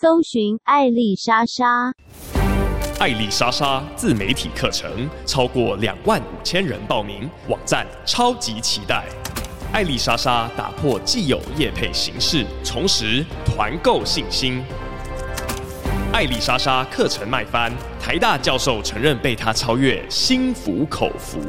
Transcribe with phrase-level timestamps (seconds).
[0.00, 1.92] 搜寻艾丽莎莎。
[3.00, 9.04] 艾丽莎莎自媒体课程超过两万五千人报名，网站超级期待。
[9.72, 14.62] 艾丽莎莎打破既有业配形式，重拾团购信心。
[16.12, 21.40] 艾丽莎莎课程卖翻，台大教授承认被她超越，心服口服。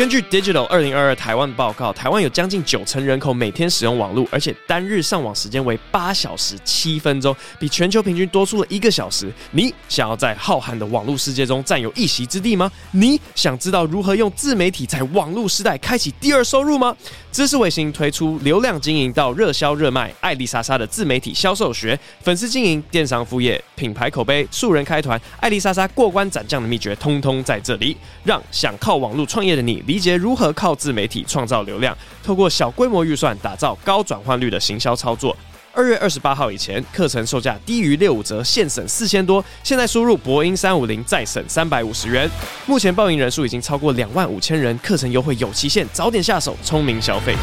[0.00, 9.30] 根据 Digital 二零二二台湾报告，台湾有将近九成人口每天使用网络，而且单日上网时间为八小时七分钟，比全球平均多出了一个小时。
[9.50, 12.72] 你想要在浩瀚的网络世界中占有一席之地吗？
[12.92, 16.96] 你想知道如何用自媒体在网络时代开启第二收入吗？
[17.30, 29.84] 知识卫星推出流量经营到热销热卖，艾丽莎莎的自媒体销售学，粉丝经营、电商副业、品牌口碑、素人开团，艾丽莎莎过关斩将的秘诀，通通在这里，让想靠网络创业的你。
[29.90, 35.36] 理解如何靠自媒体创造流量，透过小规模预算打造高转换率的行销操作。
[35.72, 39.44] 二月二十八号以前，课程售价低于六五折，现省四千多。
[39.64, 42.30] 现在输入博音三五零，再省三百五十元。
[42.66, 47.34] 目前报名人数已经超过两万五千人，课程优惠有期限，早点下手，聪明消费。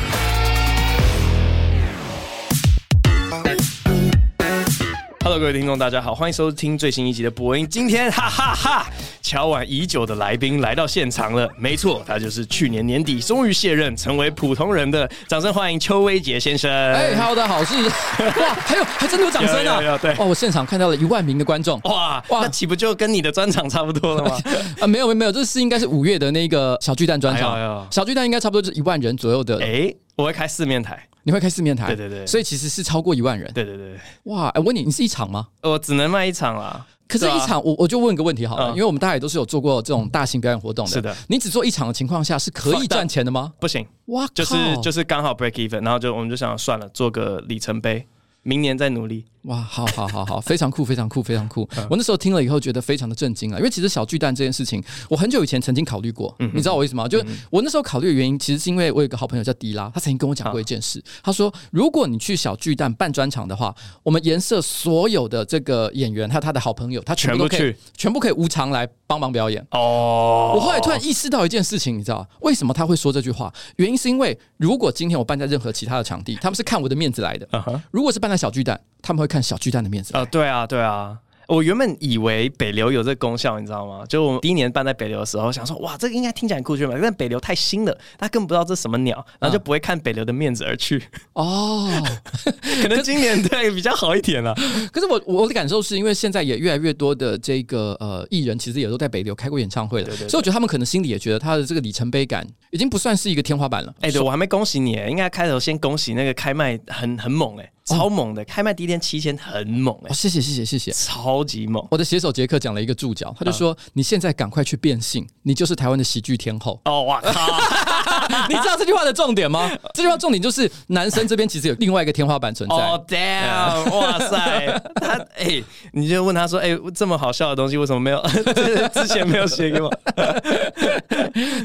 [5.30, 7.68] Hello，各位听众，大家好，欢迎收听最新一集的播音。
[7.70, 8.90] 今天，哈哈哈，哈，
[9.22, 11.50] 敲碗已久的来宾来到现场了。
[11.58, 15.06] 没错，他就是去年年底终于卸任，成为普通人的。
[15.28, 16.72] 掌声欢迎邱威杰先生。
[16.72, 17.76] 哎，Hello，大家好，是
[18.40, 19.98] 哇，还有还真的有掌声啊！
[20.02, 21.78] 对，哇，我现场看到了一万名的观众。
[21.84, 24.38] 哇哇，那岂不就跟你的专场差不多了吗？
[24.80, 27.86] 啊，没有没有没有，这是应该是五月的那个小巨蛋专场。
[27.92, 29.60] 小巨蛋应该差不多就是一万人左右的。
[29.62, 31.06] 哎，我会开四面台。
[31.28, 34.48] 你会开四面台，对对对，所以其实是超过一万人，对对对，哇！
[34.48, 35.46] 哎问你，你是一场吗？
[35.62, 36.88] 我只能卖一场啦。
[37.06, 41.14] 可是，一场我我就问个问题好了，因为我们大家也都是有做过这种大型表演活动的，是的。
[41.28, 43.52] 你只做一场的情况下是可以赚钱的吗？
[43.60, 48.08] 不行，哇，就是就是刚好 break even，然后就我们就想算了，做个里程碑。
[48.44, 49.58] 明年再努力哇！
[49.58, 51.68] 好好好好，非常酷，非常酷，非常酷。
[51.90, 56.36] 我那时候听了以后觉得非常的震惊啊，因为其实小巨蛋这件事情，我很久以前曾经考虑过。
[56.54, 57.08] 你知道我为什么？
[57.08, 61.02] 就我那时候考虑的原因，其实是因为我有个好朋友叫迪拉，他曾经跟我讲过一件事。
[61.24, 63.74] 他说，如果你去小巨蛋办专场的话，
[64.04, 69.66] 我们颜色所有的这个演员，还有他的好朋友，他全部都可以，全部去，全部可以无偿来帮忙表演。
[69.72, 73.54] 哦，我后来突然意识到一件事情，你知道为什么他会说这句话？
[73.78, 77.48] 原因是因为如果今天我办在任何其他的场地，他们是看我的面子来的。
[77.92, 80.14] 如果是办在小巨蛋，他们会看小巨蛋的面子。
[80.16, 81.18] 啊、呃，对啊，对啊。
[81.48, 84.04] 我原本以为北流有这个功效，你知道吗？
[84.10, 86.94] 就我们第一年办在北流的时候，想说哇，这个应该听起来很酷炫吧？
[87.02, 91.02] 但北流太新了，他根本不知道这是什么鸟，然后就不会看北流的面子而去。
[91.32, 91.90] 哦，
[92.84, 94.54] 可能今年对比较好一点了。
[94.92, 103.94] 可是我我的感受是因为现在也越来越多的这个呃艺人，其实也都在北流开过演唱会了，所以我觉得他们可能心里也觉得他的这个里程碑感已经不算是一个天花板了。
[104.02, 107.72] 哎、欸，对我还没恭喜你，应该开头先恭喜那个开麦很很猛哎。
[107.88, 110.12] 超猛的，开卖第一天七千，很猛哎、欸！
[110.12, 111.88] 哦，谢谢谢谢谢谢，超级猛！
[111.90, 117.32] 我的写手杰克讲了一个注脚，他就说：“嗯、你现在赶快去变性，你就是台湾的喜剧天后。”哦，哇靠！
[118.50, 119.70] 你知道这句话的重点吗？
[119.94, 122.76] 这句话重点就是男生这边其实有另外一个天花板存在。
[122.76, 123.92] 哦，damn！
[123.96, 128.22] 哇塞， 他哎、欸，你就问他说：“哎、欸，这么好笑的东西为什么没有
[128.94, 129.92] 之前没有写给我？”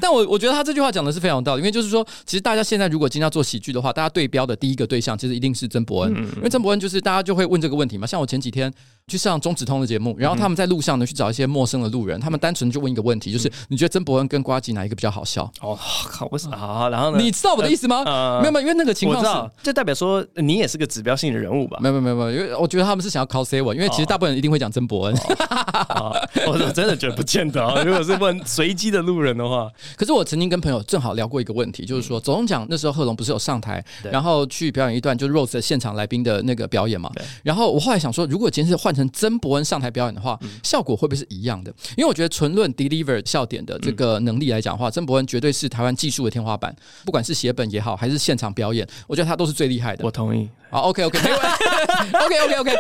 [0.00, 6.12] 但我我觉得他这句话讲的是非常有道理，因为就是说，其实大家现在如果今天要做喜剧的话，大家对标的第一个对象其实一定是曾伯恩。
[6.16, 8.72] 嗯，因为曾伯恩就是大家就会问这个问题嘛，像我前几天
[9.12, 15.44] 去上中指通的节目，然后他们在路上呢去找一些陌生的路人，他们单纯就问一个问题，就是你觉得曾伯恩跟瓜吉哪一个比较好笑？
[15.60, 15.78] 哦，
[16.08, 16.56] 靠，为什么？
[16.56, 17.18] 好，然后呢？
[17.20, 18.02] 你知道我的意思吗？
[18.40, 21.76] 没有没有，因为那个情况是，就代表说你也是个指标性的人物吧？
[21.82, 25.14] 没有没有没有，因为我觉得他们是想要 call C 文，因为其实大部分人一定会讲曾伯恩。
[26.46, 37.10] 我真的觉得不见得啊， 如果是问随机的路人的话，可是我曾经跟朋友正好聊过一个问题，就是说走钟奖那时候贺龙不是有上台，然后去表演一段就是 Rose 的现场来宾的那个表演嘛？
[37.42, 41.72] 然后我后来想说，如果今天是换成曾伯恩上台表演的话，效果会不会是一样的？
[41.96, 46.74] 因为我觉得纯论 deliver 笑点的这个能力来讲的话，曾伯恩绝对是台湾技术的天花板，
[47.04, 50.04] 不管是写本也好，还是现场表演，我觉得他都是最厉害的。
[50.04, 50.48] 我同意。
[50.72, 52.76] 好，OK OK，没问题， OK OK OK。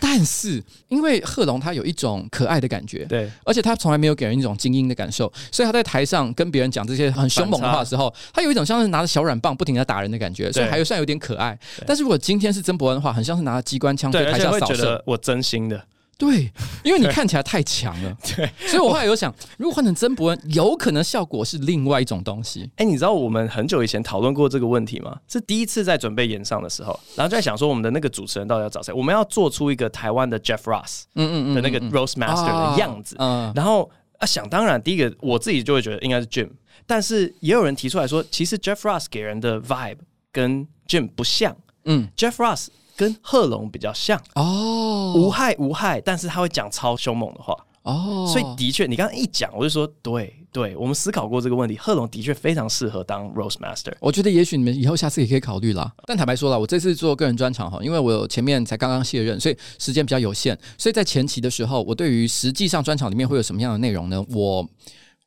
[0.00, 11.56] 但是因为贺龙他有一种可爱的感觉，对，而且他从来没有给人一种精英的感受，所以他在台上跟别人讲这些很凶猛的话的时候，他有一种像是拿着小软棒不停的打人的感觉，所以还有算有点可爱。
[11.86, 15.80] 但是如果今天是曾伯恩的话，很像是拿着机关枪在台下扫射，我真心的。
[16.16, 16.50] 对，
[16.84, 22.70] 因为你看起来太强了，对，所以我后来有想，如果换成曾伯恩，有可能效果是另外一种东西。
[22.76, 25.18] 哎，你知道我们很久以前讨论过这个问题吗？
[25.26, 28.92] 是第一次在准备演上的时候，然后就在想说，我们的那个主持人到底要找谁？
[28.92, 36.48] 我们要做出一个台湾的 Jeff Ross，嗯嗯嗯的那个 Roast Master 的样子，嗯，然后啊，想当然，第一个我自己就会觉得应该是 Jim，
[36.86, 39.98] 但是也有人提出来说，其实 Jeff Ross 给人的 vibe
[40.30, 41.56] 跟 Jim 不像。
[41.86, 47.56] 嗯，Jeff Ross 跟贺龙比较像哦，无害无害，但是他会讲超凶猛的话。
[47.82, 53.92] 哦，所以的确，你刚刚一讲，我就说，对对，我们思考过这个问题，贺龙的确非常适合当 Roast Master。
[54.00, 55.92] 我觉得也许你们以后下次也可以考虑啦。
[56.06, 64.24] 但坦白说了，我这次做个人专场哈，因为我前面才刚刚卸任，所以时间比较有限，所以在前期的时候，我对于实际上专场里面会有什么样的内容呢？
[64.30, 64.66] 我。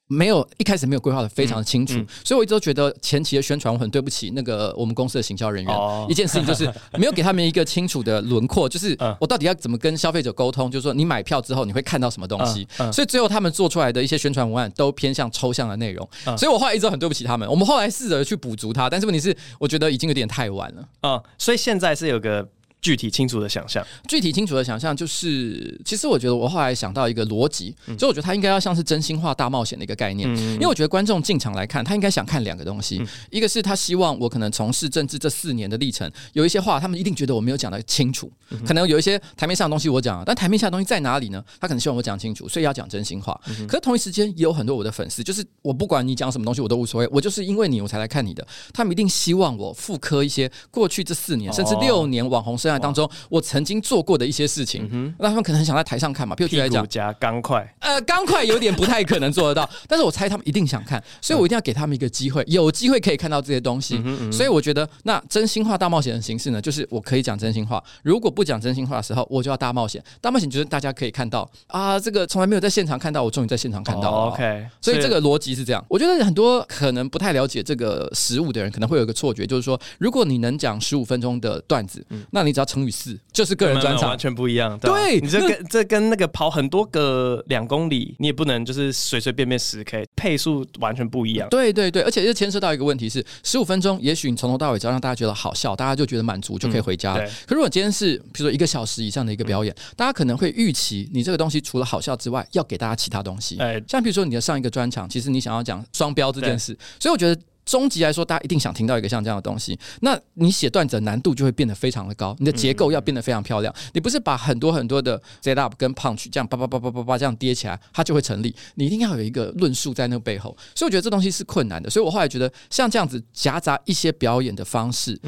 [0.07, 5.75] 没有一开始没有规划的非常的清楚，嗯嗯、所以我一直都觉得前期的宣传我很对不起那个我们公司的行销人员。
[5.75, 12.68] 哦、一件事情就是 没有给他们一个清楚的轮廓，就是我到底要怎么跟消费者沟通，就是说你买票之后你会看到什么东西。
[12.92, 17.50] 所以最后他们做出来的一些宣传文案都偏向抽象的内容，嗯、所以我后来一直都很对不起他们。
[17.50, 20.81] 我们后来试着去补足它，但是问题是我觉得已经有点太晚了。
[21.01, 22.48] 啊、嗯，所以现在是有个。
[22.81, 38.31] 具体清楚的想象，具体清楚的想象就是，其实我觉得我后来想到一个逻辑，就我觉得它应该要像是真心话大冒险的一个概念，因为我觉得观众进场来看，他应该想看两个东西，一个是他希望我可能从事政治这四年的历程，有一些话他们一定觉得我没有讲的清楚，
[38.65, 41.44] 可能有一些台面上的东西我讲，但台面下的东西在哪里呢？
[41.59, 43.39] 他可能希望我讲清楚，所以要讲真心话。
[43.68, 53.41] 可是同一时间也有很多我的粉丝，就是我不管你讲什么东西我都无所谓，我就是因为你我才来看你的，他们一定希望我复刻一些过去这四年甚至六年网红生涯当中我。
[53.47, 56.35] 曾经做过的一些事情，那、嗯、那他们可能很想在台上看嘛。
[56.35, 63.95] 譬如举来讲，加钢块，呃，钢块有点不太可能做得到，但是我猜他们一定想看， 所以我一定要给他们一个机会，有机会可以看到这些东西。
[64.03, 67.81] 嗯嗯、所以我觉得，那真心话大冒险的形式呢，就是我可以讲真心话。
[68.03, 70.03] 如果不讲真心话的时候，我就要大冒险。
[70.19, 74.17] 大冒险就是大家可以看到啊，这个从来没有在现场看到，我终于在现场看到了。
[74.17, 75.81] 哦、OK，所以这个逻辑是这样。
[75.87, 84.09] 我觉得很多可能不太了解这个实物的人，可能会有一个错觉，就是说，如果你能讲十五分钟的段子，嗯、那你只要乘以四，就是个人专场。
[84.09, 91.48] 完全不一样，对，对你这跟这跟那个跑很多个两公里，你也不能就是随随便便十 K，配速完全不一样。
[91.50, 97.24] 对对对，而且又牵涉到一个问题是，十五分钟，也许你从头到尾只要让大家觉得好笑，大家就觉得满足，就可以回家了。
[97.24, 103.57] 嗯、可如果今天是比如说一个小时以上的一个表演，嗯、大家可能会预期你这个东西除了好笑之外，要给大家其他东西。
[103.60, 107.39] 哎，像比如说你的上一个专场，其实你想要讲双标这件事，所以我觉得。
[107.67, 109.77] 终极来说，大家一定想听到一个像这样的东西。
[109.99, 113.71] 那你写段子的难度就会变得非常的高，你的结构要变得非常漂亮。
[113.93, 118.55] 你不是把很多很多的 set up 跟 punch 这样叭叭叭叭叭叭这样叠起来，它就会成立。
[118.75, 120.55] 你一定要有一个论述在那个背后。
[120.73, 121.89] 所以我觉得这东西是困难的。
[121.89, 125.19] 所以我后来觉得，像这样子夹杂一些表演的方式，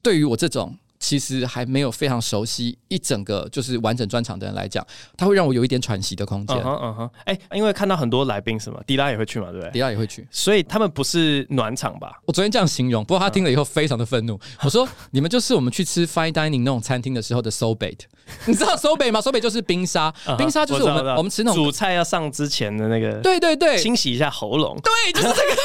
[0.00, 0.78] 对于我这种。
[1.00, 4.86] 其实还没有非常熟悉一整个就是完整专场的人来讲，
[5.16, 6.56] 他会让我有一点喘息的空间。
[6.58, 8.80] 嗯嗯哼，哎，因为看到很多来宾是吗？
[8.86, 9.70] 迪拉也会去嘛，对不对？
[9.72, 12.20] 迪拉也会去，所以他们不是暖场吧？
[12.26, 14.34] 我昨天这样形容，不过他听了以后非常的愤怒。
[14.34, 17.98] 嗯、我说：“你们就是我们去吃 fine dining 那种餐厅的时候的 sorbet，
[18.46, 25.56] 你知道 sorbet 吗？sorbet 就是冰沙，冰沙就是我们我，们吃那种煮菜要上之前的那个，对对对，清洗一下喉咙， 对，就是这个。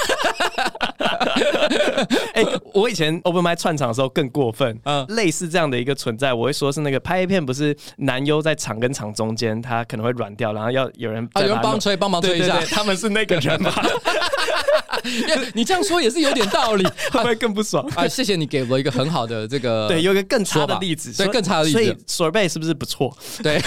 [2.36, 5.96] 哎、欸，我以前 open mic 串场的时候更过分，嗯，类似这样的一个。
[5.96, 13.72] 存在，我会说是那个拍一片，不是男优在场跟场中间，他可能会软掉，然后要有人啊，有人帮吹，帮忙吹一下，他们是那个人吗？
[15.54, 18.08] 你这样说也是有点道理，会不会更不爽啊？
[18.08, 23.14] 谢谢你给我一个很好的这个，对，有一个更差的例子，对，更差的例子，所以 sorbet 是不是不错？
[23.44, 23.60] 对，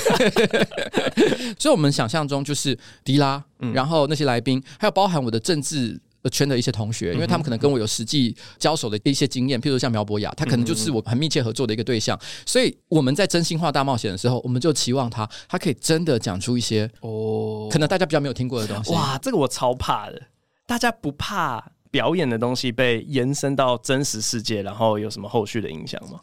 [1.61, 3.45] 所以我们想象中就是迪拉，
[3.75, 6.01] 然后那些来宾，还有包含我的政治。
[6.31, 18.93] 圈的一些同学，因为他们可能跟我有实际交手的一些经验，譬如像苗博雅，他可能就是我很密切合作的一个对象，所以我们在真心话大冒险的时候，我们就期望他，他可以真的讲出一些哦，可能大家比较没有听过的东西。
[18.93, 20.21] 哇，这个我超怕的，
[20.67, 26.21] 大家不怕表演的东西被延伸到真实世界，然后有什么后续的影响吗？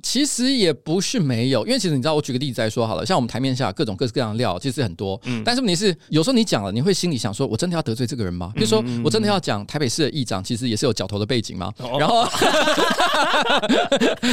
[0.00, 5.20] 其实也不是没有，因为其实你知道，我举个例子来说好了，像我们台面下各种各式各样的料，其实很多。
[5.24, 5.42] 嗯。
[5.44, 8.52] 但是问题是，有时候你讲了，你会心里想说，我真的要得罪这个人吗？
[8.54, 11.72] 比如说，我真的要讲台北市的议长，其实也是有角头的背景吗？
[11.98, 12.24] 然后，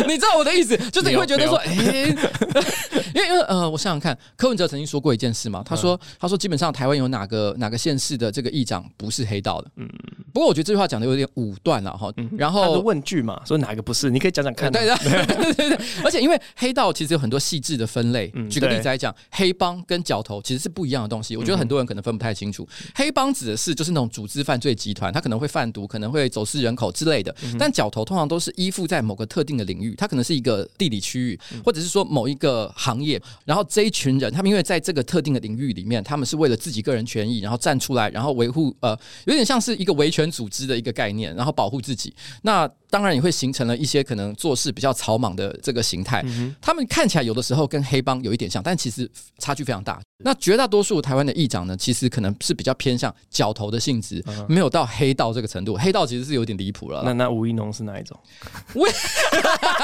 [0.08, 1.74] 你知道我的意思，就是你会觉得说，哎，
[3.16, 9.72] 因为因为呃，我想想看，柯文哲曾经说过一件事嘛，他说他说基本上台湾有哪个哪个县市的这个议长不是黑道的。
[9.78, 9.90] 嗯。
[10.36, 12.12] 不过我觉得这句话讲的有点武断了哈。
[12.38, 14.10] 然后问句嘛，说哪个不是？
[14.10, 14.70] 你可以讲讲看。
[14.70, 14.94] 对的。
[14.98, 18.28] 对对， 而且因为黑道其实有很多细致的分类。
[18.50, 21.38] 举个例子来讲，黑帮跟角头其实是不一样的东西。
[21.38, 22.68] 我觉得很多人可能分不太清楚。
[22.94, 27.34] 黑帮指的是就是那种组织犯罪集团，他可能会贩毒，可能会走私人口之类的。
[27.58, 33.22] 但角头通常都是依附在某个特定的领域，它可能是一个地理区域，或者是说某一个行业。
[33.46, 38.90] 然后这一群人，他们因为在这个特定的领域里面，他们是为了自己个人权益，然后站出来，然后维护呃，
[39.28, 42.14] 有点像是一个维权组织的一个概念，然后保护自己。
[42.42, 46.24] 那当然也会形成了一些可能做事比较草莽的这个形态。
[46.28, 49.06] 嗯、他们看起来有的时候跟黑帮有一点像，但其实
[49.38, 50.00] 差距非常大。
[50.24, 55.76] 那绝大多数台湾的议长呢，其实可能是比较偏向角头的性质，嗯、没有到黑道这个程度。
[55.76, 57.02] 黑道其实是有点离谱了。
[57.04, 58.18] 那那吴一农是哪一种？
[58.74, 58.88] 我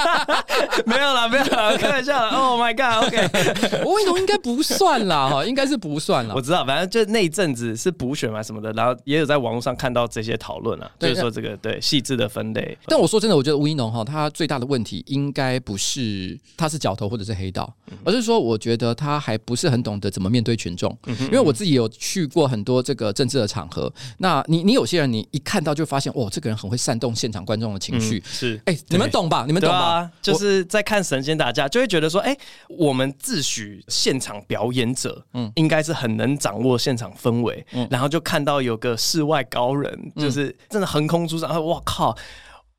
[0.88, 2.30] 没有啦，没有啦，开玩笑啦。
[2.30, 6.34] Oh my god！OK，、okay、 吴一农应该不算啦，哈，应该是不算啦。
[6.34, 12.78] 我知道，反正就那一阵子是补选嘛什么的，然后也有在网络上看到这些讨论啊，就是说这个对细致的分类。
[12.86, 20.96] 但我说真的，我觉得吴一农哈，他最大的问题应该不是他是角头或者是黑道，而是说我觉得他还不是很懂得怎么面对群众。
[21.08, 28.22] 因为我自己有去过很多这个政治的场合，那你你有些人你一看到就发现，哦，这个人很会煽动现场观众的情绪。
[28.24, 29.46] 是，哎，你们懂吧？
[29.48, 30.08] 你们懂吧？
[30.22, 32.38] 就是在看神仙打架，就会觉得说，哎，
[32.70, 42.16] 我们自诩现场表演者，嗯，应该是很能掌握现场氛围，嗯，然后就看到有个世外高人，就是真的横空出世，哇靠！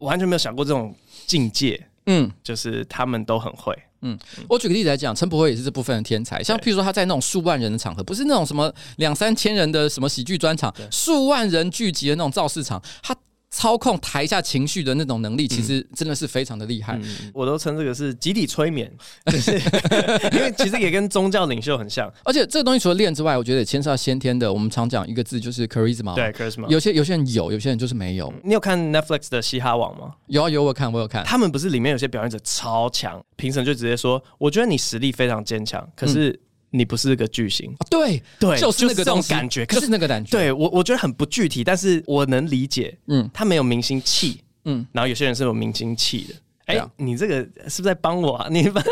[0.02, 0.94] 完全没有想过这种
[1.26, 4.18] 境界，嗯，就是他们都很会，嗯，
[4.48, 13.16] 我举个例子来讲，陈柏辉也是这部分的天才，像譬如说他在那种数万人的场合，不是那种什么两三千人的什么喜剧专场，数万人聚集的那种造势场，他。
[13.54, 16.98] 操控台下情绪的那种能力，其实真的是非常的厉害。
[17.02, 18.90] 嗯、我都称这个是集体催眠，
[19.26, 19.52] 就是
[20.32, 22.10] 因为其实也跟宗教领袖很像。
[22.24, 24.50] 而且这个东西除了练之外，我觉得也牵涉到先天的。
[24.50, 26.66] 我们常讲一个字就是 charisma，对 charisma。
[26.68, 28.32] 有些有些人有，有些人就是没有。
[28.42, 30.14] 你有看 Netflix 的嘻哈网吗？
[30.28, 31.22] 有啊有，我有看我有看。
[31.24, 36.38] 他们不是里面有些表演者超强，评审就直接说，我觉得你实力非常坚强，可是、嗯。
[36.72, 40.30] 你不是个巨星，啊、对对，就是那个这种感觉，就是那个感觉。
[40.30, 42.96] 对我，我觉得很不具体，但是我能理解。
[43.06, 46.34] 嗯，他没有明星气，嗯，然后有些人是有明星气的。
[46.66, 48.46] 哎、欸，你这个是不是在帮我啊？
[48.50, 48.82] 你帮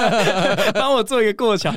[0.74, 1.72] 帮我做一个过桥、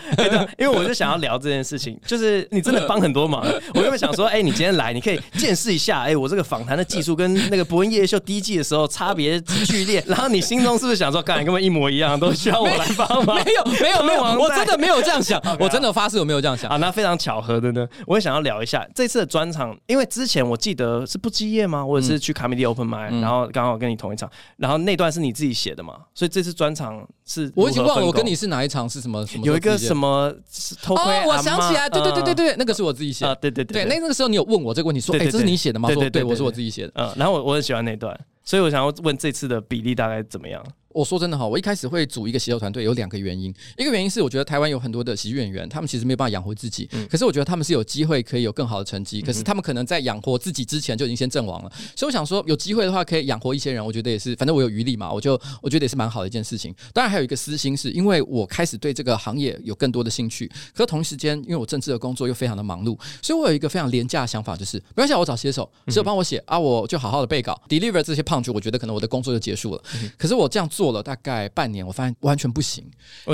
[0.57, 3.41] 因为我就想要聊这件事情， 就是你真的帮很多忙。
[3.73, 10.03] 我原本想说，哎、欸，你今天来，你可以见识一下，哎、欸，我这个访谈的技术跟那个博恩夜夜秀第一季的时候差别剧烈。
[10.07, 13.35] 然后你心中是不是想说，刚才根本一模一样，都需要我来帮忙？
[13.43, 16.69] 没有，没有，没有，我真的没有这样想，我真的发誓我没有这样想。
[16.69, 21.85] 啊，那非常巧合的呢，我也想要聊一下这次的专场，因为之前我记得是不积夜吗？
[21.85, 25.95] 或者是去卡米蒂 Open 嗯、然后刚好跟你同一场，然后那段是你自己写的嘛？
[26.13, 29.45] 所以这次专场是，我已经忘了我跟你是哪一场是什么什么？
[29.45, 30.33] 有一个什么
[30.81, 35.89] 偷窥、哦、我想起来，对对对对对，那个是我自己写的、啊，对对对，对，对，那个时候你有问我这个问题，说，哎，这是你写的吗？
[35.91, 40.63] 说，对，我是我自己写的，嗯，然后我我很喜欢那段，所以我想要问这次的比例大概怎么样？
[40.93, 56.73] 我说真的哈，我一开始会组一个写手团队有两个原因，一个原因是我觉得台湾有很多的喜剧演员，他们其实没有办法养活自己，嗯、可是我觉得他们是有机会可以有更好的成绩，可是他们可能在养活自己之前就已经先阵亡了，所以我想说有机会的话可以养活一些人，我觉得也是，反正我有余力嘛，我就我觉得也是蛮好的一件事情。
[56.93, 69.83] 当然还有一个私心是因为我开始对这个行业有更多的兴趣，可是同时间因为我政治的工作又非常的忙碌，所以我有一个非常廉价的想法，就是没关系，我找写手，写手帮我写啊，我就好好的背稿，deliver 这些 punch，我觉得可能我的工作就结束了。
[70.17, 71.73] 可是我这样做了大概半。
[71.73, 72.85] 年，我发现完全不行。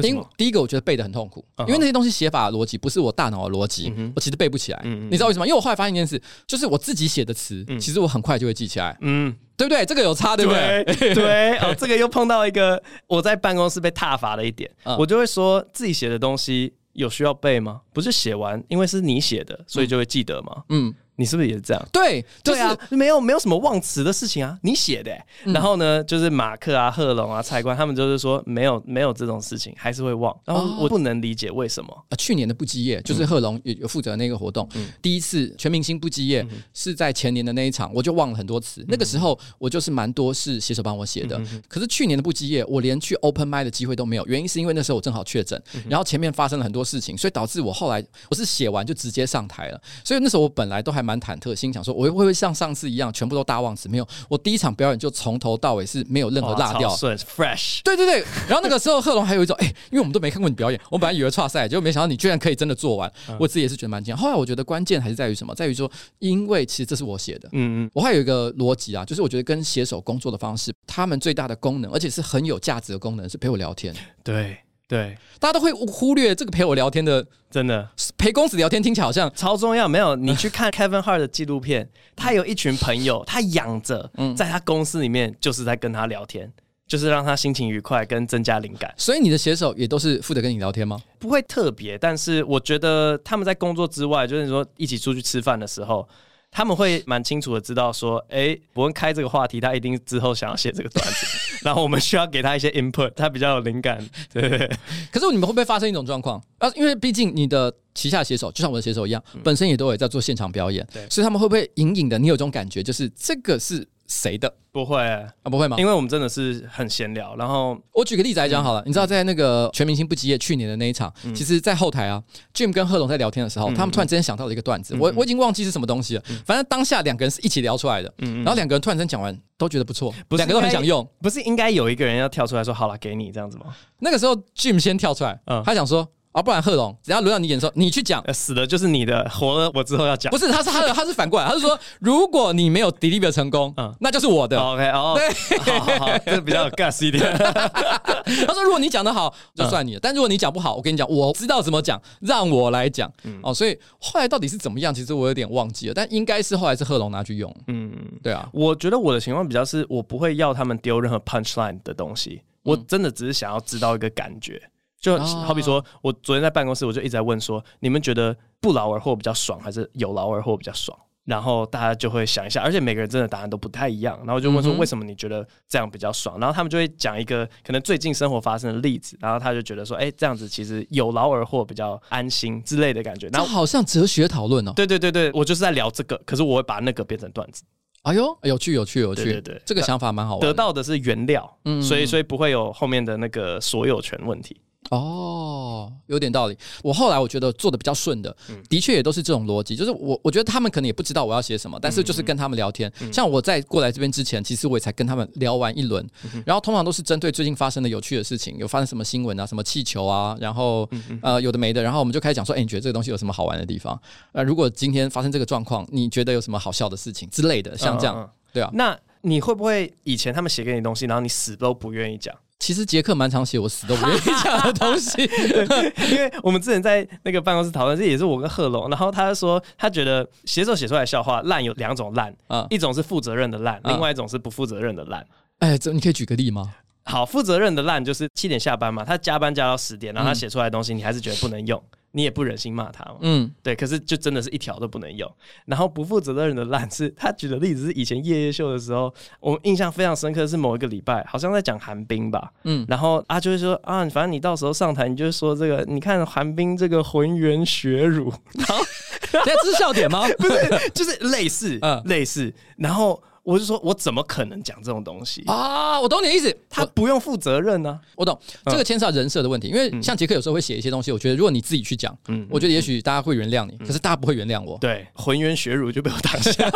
[0.02, 4.82] 第一，第一个我觉得背的很痛苦，因为那些东西写法的逻辑不是我大脑的逻辑，我其实背不起来。
[4.84, 5.46] 你知道为什么？
[5.46, 8.98] 因为我后来发现一件事，就是我自己写的词，其实我很快就会记起来。
[9.02, 9.86] 嗯，对不对？
[9.86, 11.14] 这个有差，对不对？
[11.14, 11.58] 对。
[11.58, 17.82] 哦，这个又碰到一个我在办公室被踏伐的一点，我就会说自己写的东西有需要背吗？
[17.92, 20.64] 不是写完，因为是你写的，所以就会记得吗？
[20.70, 20.94] 嗯。
[21.20, 21.88] 你是不是也是这样？
[21.92, 22.62] 对，就是，
[22.96, 25.26] 没有没有什么忘词的事情啊，你写的、欸。
[25.44, 30.34] 嗯、然后呢，就是马克啊、贺龙啊、蔡官他们就是说没有没有这种事情，还是会忘。
[30.46, 31.92] 然后我不能理解为什么。
[32.10, 38.82] 啊，去年的不羁夜就是贺龙有有负责那个活动，嗯、第一次全明星不羁夜是在前年的那一场，我就忘了很多词。
[38.84, 49.82] 嗯、那个时候我就是蛮多是写手帮我写的，嗯、可是去年的不羁夜我连去 open mic 的机会都没有，原因是因为那时候我正好确诊，然后前面发生了很多事情，所以导致我后来我是写完就直接上台了。
[50.04, 51.94] 所以那时候我本来都还蛮忐忑，心想说。
[51.94, 53.88] 我会不会像上次一样，全部都大忘词？
[53.88, 57.80] 没有，我第一场表演就从头到尾是没有任何落掉，顺 fresh。
[57.84, 64.18] 对对对，然后那个时候贺龙还有一种 哎、欸，因为我们都没看过你表演，我本来以为差赛，结果没想到你居然可以真的做完，嗯、我自己也是觉得蛮惊讶。
[64.18, 65.56] 后来我觉得关键还是在于什么？
[65.56, 65.90] 在于说，
[66.20, 73.94] 因为其实这是我写的，嗯嗯，我还有一个逻辑啊，就是我觉得跟写手工作的方式，他们最大的功能，而且是很有价值的功能，是陪我聊天。
[74.24, 74.58] 对。
[74.90, 79.88] 对，大家都会忽略这个陪我聊天的，真的陪公子聊天听起来好像超重要。
[79.88, 86.52] 没有，你去看 Kevin Hart 的纪录片，他有一群朋友，他养着，在他公司里面就是在跟他聊天，
[86.88, 88.92] 就是让他心情愉快跟增加灵感。
[88.98, 91.00] 所以你的写手也都是负责跟你聊天吗？
[91.20, 96.10] 不会特别，但是我觉得他们在工作之外，就是说一起出去吃饭的时候。
[96.52, 101.26] 他们会蛮清楚的知道说，哎、欸，伯恩开这个话题，他一定之后想要写这个段子，
[101.64, 104.04] 然后我们需要给他一些 input，他比较有灵感。
[104.34, 104.70] 对。
[105.12, 106.70] 可是你们会不会发生一种状况啊？
[106.76, 113.88] 因为毕竟你的旗下写手，就像我的写手一样，本身也都有在做现场表演，对，所以他们会不会隐隐的，你有这种感觉，就是这个是。
[114.10, 114.54] 谁的？
[114.72, 115.78] 不会啊，不会吗？
[115.80, 117.36] 因为我们真的是很闲聊。
[117.36, 122.22] 然后我举个例子来讲好了，你知道在那个全明星不羁夜去年的那一场，其实，在后台啊
[122.54, 126.24] ，Jim 跟贺龙在聊天的时候，他们突然之间想到了一个段子，我我已经忘记是什么东西了。
[126.46, 131.08] 反正当下两个人是一起聊出来的，然后两个人突然间讲完，都觉得不错，两个都很想用。
[131.22, 133.66] 不是应该有一个人要跳出来说好了，给你这样子吗？
[134.00, 136.08] 那个时候 Jim 先跳出来，他想说。
[136.32, 140.30] 啊，不然贺龙，只要轮到你演的时候，你去讲，死的就是你的，活了我之后要讲。
[140.30, 144.60] 不是，他是他的，他是反过来，他是说，如果你没有 deliver 成功，嗯，那就是我的。
[144.60, 147.24] OK，哦，对，好好好，这比较有 gas 一点。
[147.36, 153.12] 他说，如果你讲的好，就算你了；但如果你讲不好，我跟你讲，我知道怎么讲，让我来讲。
[153.42, 154.94] 哦，所以后来到底是怎么样？
[154.94, 157.54] 其实我有点忘记了，但应该是后来是贺龙拿去用。
[157.68, 164.62] 嗯，对啊，我觉得我的情况比较是，我不会要他们丢任何 punchline 的东西，我真的只是想要知道一个感觉。
[165.00, 170.98] 就好比说，我昨天在办公室，我就一直在问说，你们觉得不劳而获比较爽，还是有劳而获比较爽？
[171.26, 174.20] 然后大家就会想一下，而且每个人真的答案都不太一样。
[174.26, 176.40] 然后就问说，为什么你觉得这样比较爽？
[176.40, 183.28] 然后他们就会讲一个可能最近生活发生的例子，然后他就觉得说，哎，这样子其实有劳而获比较安心之类的感觉。
[183.28, 184.74] 然后好像哲学讨论哦。
[184.76, 187.64] 对对对对，我就是在聊这个，可是我会把那个变成段子。
[188.02, 190.42] 哎呦，有趣有趣有趣，对对对，这个想法蛮好玩。
[190.42, 194.60] 得到的是原料，嗯，所以所以不会有后面的那个所有权问题。
[194.90, 196.58] 哦，有点道理。
[196.84, 198.36] 我后来我觉得做的比较顺的，
[198.68, 199.76] 的确也都是这种逻辑。
[199.76, 202.92] 就是我我觉得他们可能也不知道我要写什么，但是就是跟他们聊天。
[203.14, 206.06] 像我在过来这边之前，其实我也才跟他们聊完一轮，
[206.46, 210.90] 然后通常都是针对最近发生的有趣的事情，有发生什么新闻啊，什么气球啊，然后
[211.22, 214.00] 呃有的没的，然后我们就开始讲说，哎，你觉得这个东西有什么好玩的地方？
[214.32, 218.70] 呃，如果今天发生这个状况，你觉得有什么好笑的事情之类的，像这样，对啊。
[218.74, 222.36] 那你会不会以前他们写给你东西，然后你死都不愿意讲？
[222.60, 225.22] 其实杰克蛮常写我死都不愿意讲的东西，
[226.12, 235.26] 因为我们之前在那个办公室讨论，这也是我跟贺龙，然后他说他觉得写手写出来的笑话烂有两种烂，啊，一种是负责任的烂，另外一种是不负责任的烂。
[235.60, 236.76] 哎，这你可以举个例吗？
[237.06, 241.82] 好，负责任的烂就是七点下班嘛，他加班加到十点，然后他写出来的东西你还是觉得不能用。
[242.12, 245.32] 你也不忍心骂他嘛，嗯，对，可是就真的是一条都不能用。
[245.66, 258.84] 然后不负责任的烂是，他举的例子是以前夜夜秀的时候，我们印象非常深刻，是某一个礼拜，好像在讲寒冰吧，嗯，然后啊就会说啊，反正你到时候上台，你就说这个，你看寒冰这个浑圆学乳，然后
[259.32, 260.28] 这是笑点吗？
[260.40, 263.22] 不是，就是类似，嗯，类似，然后。
[263.50, 266.00] 我就说，我怎么可能讲这种东西啊？
[266.00, 268.00] 我懂你的意思，他不用负责任呢、啊。
[268.16, 274.78] 我懂这个牵涉到人设的问题，因为像杰克有时候会写一些东西，我觉得如果你自己去讲，嗯，我觉得也许大家会原谅你，可是大家不会原谅我。
[274.78, 276.70] 对，浑圆学乳就被我挡下。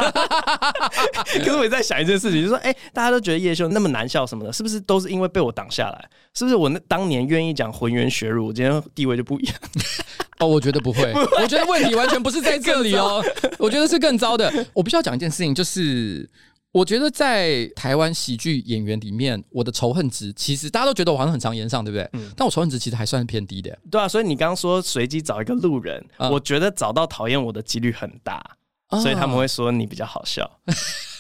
[1.38, 6.10] 可是我也在想一件事情，就是说，哎、欸，大家都觉得叶修那么难笑什么的，是不是都是因为被我挡下来？
[6.34, 9.56] 是不是我那当年愿意讲浑圆学乳，我今天地位就不一样？
[10.40, 13.24] 哦，我觉得不会， 我觉得问题完全不是在这里哦，
[13.60, 14.52] 我觉得是更糟的。
[14.74, 16.28] 我必须要讲一件事情，就是。
[16.74, 22.10] 我觉得在台湾喜剧演员里面，我的仇恨值其实大家都觉得我好像很常演上，对不对？
[22.14, 22.32] 嗯。
[22.36, 23.78] 但我仇恨值其实还算是偏低的。
[23.92, 28.44] 对啊，所以你刚刚说随机找一个路人，嗯、我觉得找到讨厌我的几率很大，
[28.90, 30.60] 嗯、所以他们会说你比较好笑。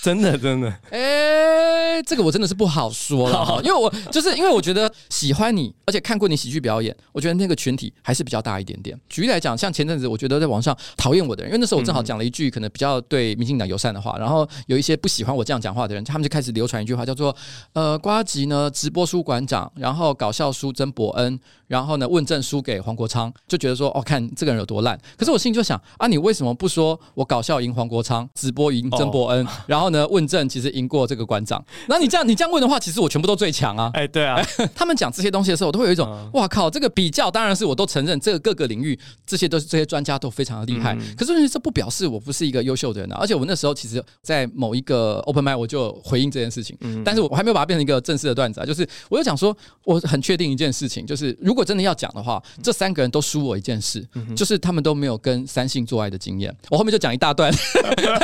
[0.03, 8.99] 真的，真的，哎、欸，这个我真的是不好说了，好因为我就是因为我觉得喜欢你，而且看过你喜剧表演，我觉得那个群体还是比较大一点点。
[9.07, 17.33] 举例来讲，像前阵子，我觉得在网上讨厌我的人，因为那时候我正好讲了一句可能比较对民进党友善的话，然后有一些不喜欢我这样讲话的人，他们就开始流传一句话，叫做
[17.71, 21.39] “呃，瓜吉呢直播书馆长，然后搞笑书曾伯恩，
[21.73, 24.99] 然后呢问政输给黄国昌”，就觉得说哦，看这个人有多烂。
[25.17, 29.89] 可是我心里就想啊，你为什么不说我搞笑赢黄国昌，直播赢曾伯恩， 然后？
[29.89, 30.07] 呢？
[30.09, 31.63] 问政其实赢过这个馆长。
[31.87, 33.91] 那你这样你这样问的话，其实我全部都最强啊！
[33.95, 34.41] 哎，对啊，
[34.75, 40.97] 他们讲这些东西的时候，我都会有一种哇靠，这个比较当然是我都承认，这个各个领域这些都是这些专家都非常的厉害。
[41.17, 43.17] 可是这不表示我不是一个优秀的人啊！
[43.19, 48.65] 而且我那时候其实，在某一个 open mic 我就回应这件事情，但是我还没有把它变成一个正式的段子啊。
[48.65, 56.55] 就是我就讲说，我很确定一件事情，就是如果真的要讲的话，这三个人都输我一件事，就是他们都没有跟三性做爱的经验。
[56.69, 57.51] 我后面就讲一大段，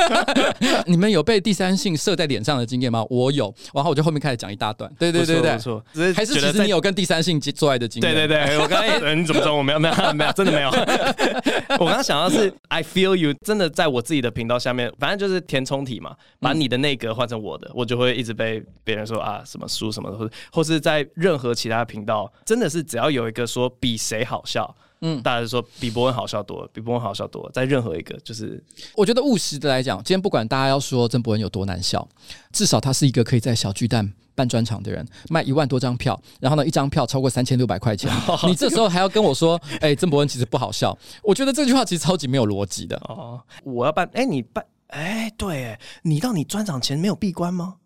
[0.86, 3.04] 你们有被第三性射在脸上的经验吗？
[3.10, 4.90] 我有，然后我就后面开始讲一大段。
[4.98, 8.14] 对对对对，还是其实你有跟第三性做爱的经验？
[8.14, 9.56] 对对对， 我刚才你怎么说？
[9.56, 10.70] 我没有没有没有，真的没有。
[11.78, 24.76] 我刚刚想到是 I feel you，真的在我自己的频道下面，反正就是填充体嘛，把你的内格换成我的，我就会一直被别人说啊什么输什么的，或者或是在任何其他频道，真的是只要有一个说比谁好笑。
[25.02, 28.62] 嗯，大家就说比伯恩好笑多了，比伯恩好笑多了，在任何一个就是，
[28.94, 32.06] 我觉得务实的来讲，今天不管大家要说郑伯恩有多难笑，
[32.52, 38.12] 至少他是一个可以在小巨蛋办专场的人，卖一万多张票，然后呢，一张票超过三千六百块钱，
[38.46, 42.94] 你这时候还要跟我说，哎、欸，曾博恩其实不好笑，我觉得这句话其实超级没有逻辑的。
[43.08, 47.76] 哦，我要办，哎、欸，你办，哎、欸，对，哎，你到你专场前没有闭关吗？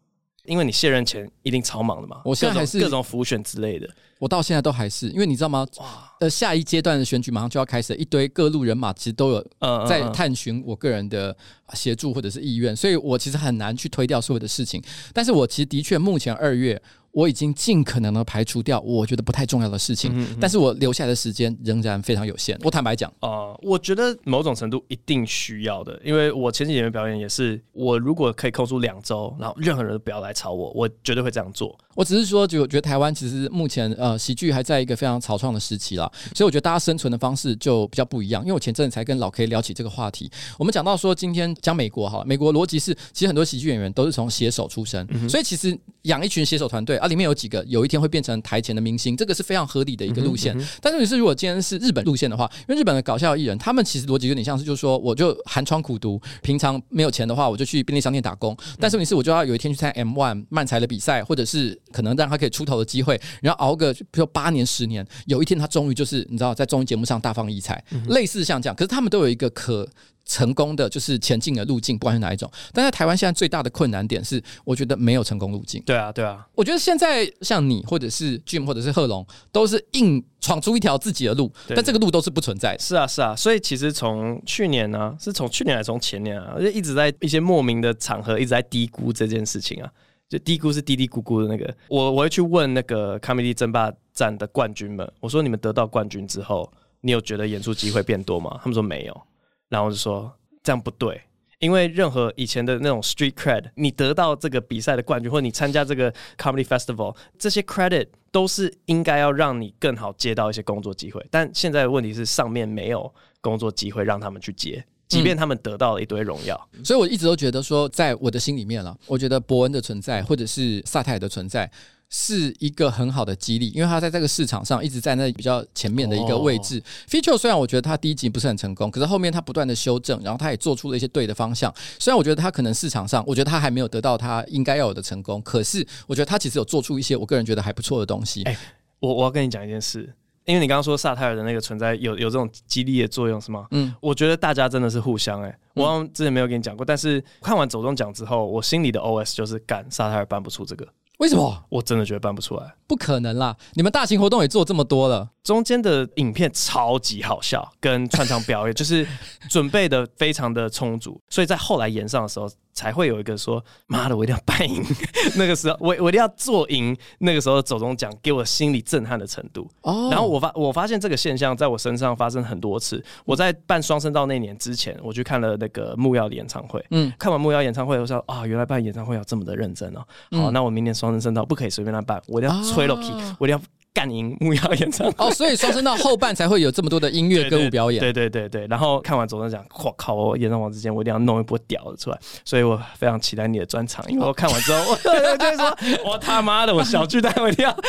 [0.44, 5.66] 因为你卸任前一定超忙的嘛，我现在还是各种浮选之类的，我到现在都还是，因为你知道吗？
[5.78, 9.46] 哇，呃，下一阶段的选举马上就要开始，一堆各路人马其实都有
[9.88, 11.36] 在探寻我个人的
[11.72, 14.82] 协助或者是意愿，所以我其实很难去推掉所有的事情。
[15.12, 16.80] 但是我其实的确目前二月。
[17.14, 22.58] 我已经尽可能的排除掉我觉得不太重要的事情，嗯嗯，但是我留下来的时间仍然非常有限。
[22.64, 31.78] 我坦白讲，啊、呃，我觉得某种程度一定需要的，因为我前几年的表演也是，我如果可以空出两周，然后任何人都不要来吵我，我绝对会这样做。
[31.94, 38.42] 我只是说，就觉得台湾其实目前呃喜剧还在一个非常草创的时期啦，所以我觉得大家生存的方式就比较不一样。
[38.42, 50.56] 因为我前阵子才跟老 K 聊起这个话题，我们讲到说今天讲美国哈，美国逻辑是其实很多喜剧演员都是从写手出身，嗯、所以其实养一群写手团队啊，里面有几个有一天会变成台前的明星，这个是非常合理的一个路线。
[50.56, 58.56] 嗯嗯、但是你是如果今天是日本路线的话，因为日本的搞笑艺人，他们其实逻辑有点像是就是说，我就寒窗苦读，平常没有钱的话，我就去便利商店打工。
[58.78, 62.64] 但是你是我就要有一天去参加 M One 漫才的比赛，或者是可能让他可以出。
[62.64, 68.74] 头的机会，然后熬个比如八年十年，有一天他终于就是你知道在综艺节目上大放异彩，嗯、类似像这样。
[68.74, 69.86] 可是他们都有一个可
[70.24, 72.50] 成功的就是前进的路径，不管是哪一种。
[72.72, 75.82] 但在台湾现在最大的困难点是，我觉得没有成功路径。
[75.84, 76.46] 对啊，对啊。
[76.54, 82.78] 我觉得现在像你或者是 Jim 或者是贺龙，都是硬闯出一条自己的路，但这个路都是不存在的。
[82.78, 83.36] 是啊，是啊。
[83.36, 89.90] 所以其实从去年呢、啊，是从去年还是从前年啊，我就一直在一些莫名的场合一直在低估这件事情啊。
[90.34, 96.68] 就嘀咕是嘀嘀咕咕的那个，我我会去问那个 Comedy 争霸战的冠军们，我说你们得到冠军之后，
[97.02, 98.58] 你有觉得演出机会变多吗？
[98.60, 99.22] 他们说没有，
[99.68, 100.32] 然后我就说
[100.64, 101.20] 这样不对，
[101.60, 114.84] 因为任何以前的那种 street cred，你得到这个比赛的冠军，或者你参加这个 Comedy Festival，这些 credit 都是应该要让你更好接到一些工作机会，但现在的问题是上面没有工作机会让他们去接。
[115.14, 121.70] 即便他们得到了一堆荣耀，嗯，所以我一直都觉得说，在我的心里面了，我觉得伯恩的存在，或者是萨泰尔的存在，
[122.10, 126.82] 是一个很好的激励，因为他在这个市场上一直在那比较前面的一个位置。
[127.08, 131.74] Feature 虽然我觉得他第一集不是很成功，可是后面他不断的修正，然后他也做出了一些对的方向。
[131.98, 138.42] 虽然我觉得他可能市场上，我觉得他还没有得到他应该要有的成功，可是我觉得他其实有做出一些我个人觉得还不错的东西。
[138.44, 138.56] 哎，
[139.00, 140.14] 我我要跟你讲一件事。
[140.44, 143.66] 因为你刚刚说萨泰尔的那个存在有有这种激励的作用是吗？
[143.70, 150.86] 嗯，我觉得大家真的是互相哎、欸，我好像之前没有跟你讲过，但是看完走中奖之后，我心里的 OS 就是干萨泰尔办不出这个，
[151.18, 151.64] 为什么？
[151.70, 153.56] 我真的觉得办不出来，不可能啦！
[153.72, 159.06] 你们大型活动也做这么多了，中间的影片超级好笑，跟串场表演 就是
[159.48, 162.50] 准备的非常的充足，所以在后来演上的时候。
[162.76, 164.84] 才会有一个说，妈的，我一定要办赢。
[165.38, 166.96] 那个时候，我我一定要做赢。
[167.18, 169.70] 那个时候走中奖给我心理震撼的程度。
[169.82, 170.08] 哦。
[170.10, 173.00] 然后我发我发现这个现象在我身上发生很多次。
[173.24, 176.84] 我在办双声道那年之前，我去看了那个木曜的演唱会。
[176.90, 177.12] 嗯。
[177.16, 180.04] 看完木曜演唱会，我说啊，原来办演唱会要这么的认真哦。
[180.32, 183.62] 好，那我明年双声道不可以随便来办，我一定要吹落去，我一定要。
[183.94, 188.00] 干赢木曜演唱会哦，所以双声道后半才会有这么多的音乐歌舞表演。
[188.00, 190.14] 对对对对，然后看完走钟奖，我靠！
[190.14, 194.04] 我演唱会之前我一定要弄一波屌的出来，所以我非常期待你的专场。
[194.10, 195.78] 因为我看完之后， 我就说，
[196.10, 197.70] 我他妈的，我小巨蛋我一定要。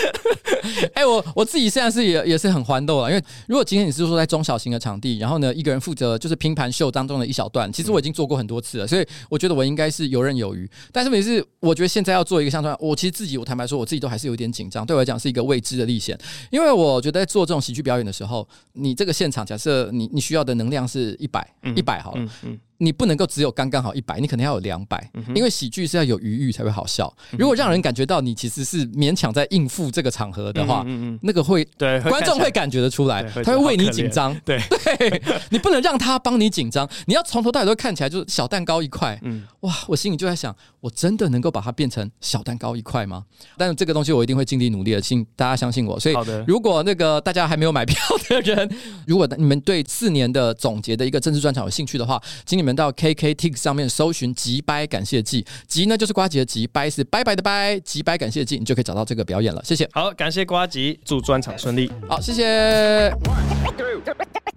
[0.93, 10.69] 哎、欸，我我自己现在是也也是很欢乐了，因为如果今天你是说在中小型的场地，然后呢一个人负责就是拼盘秀当中的一小段，其实我已经做过很多次了，所以我觉得我应该是游刃有余。
[10.91, 16.15] 但是问题是，我觉得现在要做一个像这样，我其实自己我坦白说，我自己都还是有点紧张，对我来讲是一个未知的历险，
[16.51, 16.75] 因为。
[16.75, 22.21] 我觉得在做这种喜剧表演的时候，你这个现场假设你你需要的能量是一百一百好了。
[22.21, 27.13] 嗯嗯你不能够只有刚刚好一百，你可能要有两百，因为喜剧是要有余裕才会好笑。
[27.37, 34.35] 如果让人感觉到你其实是勉强在应付这个场合的话，嗯嗯，那个会对观众会感觉得出来，他会为你紧张。
[34.43, 39.17] 对 对，你不能让他帮你紧张，你要从头到尾都看起来就是小蛋糕一块。
[39.23, 43.23] 嗯，哇，我心里就在想，我真的能够把它变成小蛋糕一块吗？
[43.57, 45.99] 但是这个东西我一定会尽力努力的，请大家相信我。
[45.99, 46.15] 所以，
[46.47, 47.97] 如果那个大家还没有买票
[48.29, 48.69] 的人，
[49.07, 59.63] 如果你们对四年的总结的一个政治专场有兴趣的话，请你们到 KKTIX 上面搜寻“吉掰感谢祭”，吉呢就是瓜吉的吉，掰是拜拜的拜，吉掰感谢祭，你就可以找到这个表演了。
[59.63, 59.87] 谢谢。
[59.93, 61.89] 好，感谢瓜吉，祝专场顺利。
[62.09, 63.11] 好，谢谢。
[63.11, 64.01] One, two,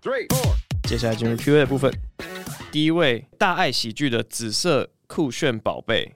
[0.03, 0.55] three, four.
[0.89, 1.93] 接下来进入 Q&A 的部分。
[2.73, 6.15] 第一位大爱喜剧的紫色酷炫宝贝，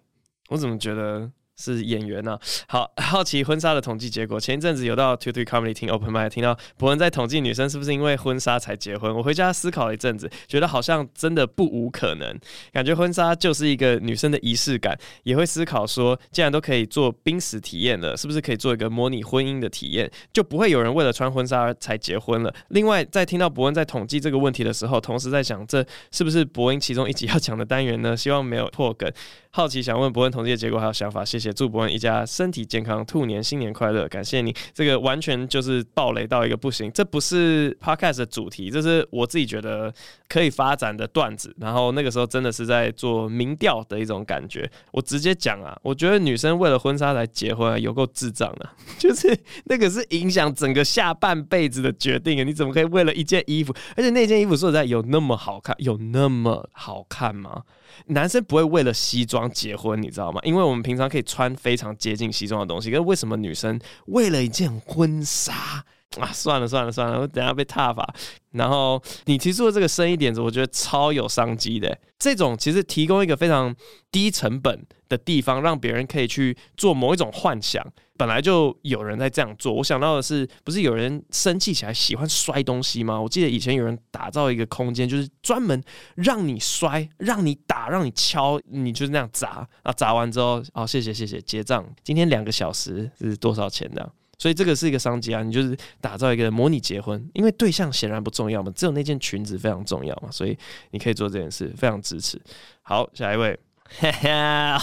[0.48, 1.30] 我怎么觉得
[1.62, 9.14] 是演员呢、好 好奇婚纱的统计结果，前一阵子有到 Two Three Comedy 听 Open Mic，听到博恩在统计女生是不是因为婚纱才结婚。
[9.14, 12.36] 我回家思考了一阵子，觉得好像真的不无可能。
[12.72, 22.52] 感觉婚纱就是一个女生的仪式感，也会思考说，既然都可以做濒死体验了，是不是可以做一个模拟婚姻的体验，就不会有人为了穿婚纱才结婚了。
[22.68, 28.16] 另外，在听到博恩在统计这个问题的时候，同时在想，这是不是博恩其中一集要讲的单元呢？
[28.16, 29.10] 希望没有破梗。
[29.54, 34.54] 好奇想问博恩统计的结果还有想法，谢谢，祝伯恩一家身体健康，兔年新年快乐，感谢你。
[34.72, 39.92] 这个完全就是暴雷到一个不行，这不是 podcast 的主题，这是我自己觉得
[40.32, 41.54] 可以发展的段子。
[41.58, 52.44] 然后那个时候真的是在做民调的一种感觉，我直接讲啊，我觉得女生为了婚纱来结婚啊，有够智障的， 就是那个是影响整个下半辈子的决定啊！
[52.44, 57.62] 你怎么可以为了一件衣服，而且那件衣服说实在有那么好看，有那么好看吗？
[58.06, 60.40] 男生不会为了西装结婚，你知道吗？
[60.44, 65.84] 因为我们平常可以穿非常接近西装的东西，可是为什么女生为了一件婚纱
[66.20, 66.30] 啊？
[66.32, 68.14] 算了算了算了，我等下被踏伐。
[68.52, 71.96] 然后你提出的这个生意点子，我觉得超有商机的。
[72.18, 73.74] 这种其实提供一个非常
[74.10, 77.84] 低成本的地方，让别人可以去做某一种幻想。
[78.18, 79.72] 本来就有人在这样做。
[79.72, 83.20] 我想到的是，不是有人生气起来喜欢摔东西吗？
[83.20, 85.82] 我记得以前有人打造一个空间，就是专门
[86.14, 89.90] 让你摔、让你打、让你敲，你就是那样砸啊。
[89.92, 91.84] 砸完之后，哦，谢谢谢谢，结账。
[92.04, 94.12] 今天两个小时是多少钱的？
[94.42, 100.58] 所以这个是一个商机啊，你就是打造一个模拟结婚，因为对象显然不重要嘛，只有那件裙子非常重要嘛，所以
[100.90, 102.42] 你可以做这件事，非常支持。
[102.82, 103.56] 好，下一位，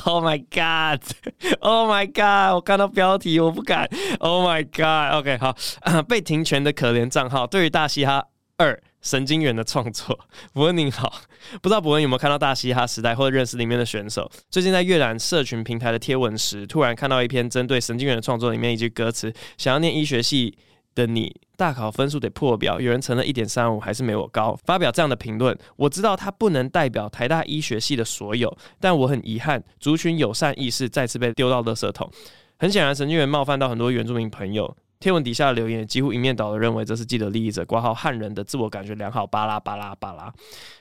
[0.05, 3.85] Oh my God，Oh my God，我看到标题我不敢
[4.19, 5.53] ，Oh my God，OK，、好、
[6.07, 8.81] 被停权的可怜账号，对于大嘻哈二。
[9.01, 10.19] 神经元的创作，
[10.53, 11.21] 伯恩您好，
[11.61, 14.29] 不知道伯恩有没有看到大嘻哈时代或者认识里面的选手？
[14.49, 20.57] 最近在阅览社群平台的贴文时，突然看到一篇针对神经元的创作，里面一句歌词：“想要念医学系
[20.95, 24.57] 的你，大考分数得破表。”有人成了一点三五，还是没我高。
[24.65, 32.11] 发表这样的评论，我知道它不能代表台大医学系的所有，但我很遗憾，族群友善意识再次被丢到垃圾桶。
[32.57, 34.75] 很显然，神经元冒犯到很多原住民朋友。
[34.99, 40.31] 贴文底下的留言几乎一面倒的认为这是既得利益者挂号汉人的自我感觉良好巴拉巴拉巴拉。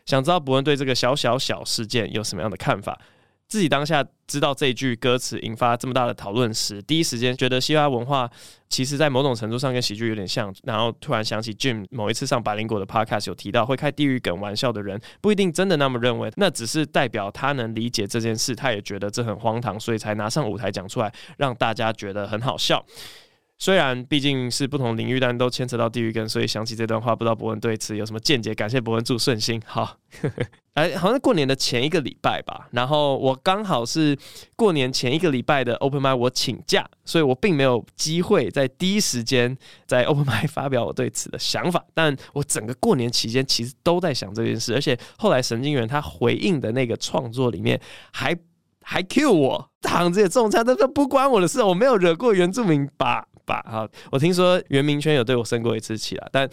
[0.06, 2.98] 想知道伯恩对这个小小小事件有什么样的看法？
[3.46, 8.28] 自己当下知道这句歌词引发这么大的讨论时，第一时间觉得嘻哈文化
[8.68, 10.52] 其实在某种程度上跟喜剧有点像。
[10.64, 22.84] 然后突然想起 Jim 某一次上百灵果的 Podcast 有提到，会开地狱梗玩笑的人不一定真的那么认为，那只是代表他能理解这件事，他也觉得这很荒唐，所以才拿上舞台讲出来，让大家觉得很好笑。
[23.58, 28.54] 虽然毕竟是不同领域，但都牵扯到地域根，所以想起这段话，不知道博文对此有什么见解？
[28.54, 29.60] 感谢博文，祝顺心。
[29.66, 29.96] 好，
[30.74, 34.16] 哎，好像过年的前一个礼拜吧，然后我刚好是
[34.54, 41.84] 过年前一个礼拜的 Open Mic，我请假，所以我并没有机会在第一时间在 Open Mic 发表我对此的想法。
[41.92, 47.80] 但我整个过年期间其实都在想这件事，而且后来神经元他回应的那个创作里面
[48.12, 48.38] 还
[48.82, 53.26] 还 Q 我躺着也中枪，但是不关我的事，我没有惹过原住民吧。
[53.48, 56.48] 吧，哈，我听说袁明圈有对我生过一次气啊，但，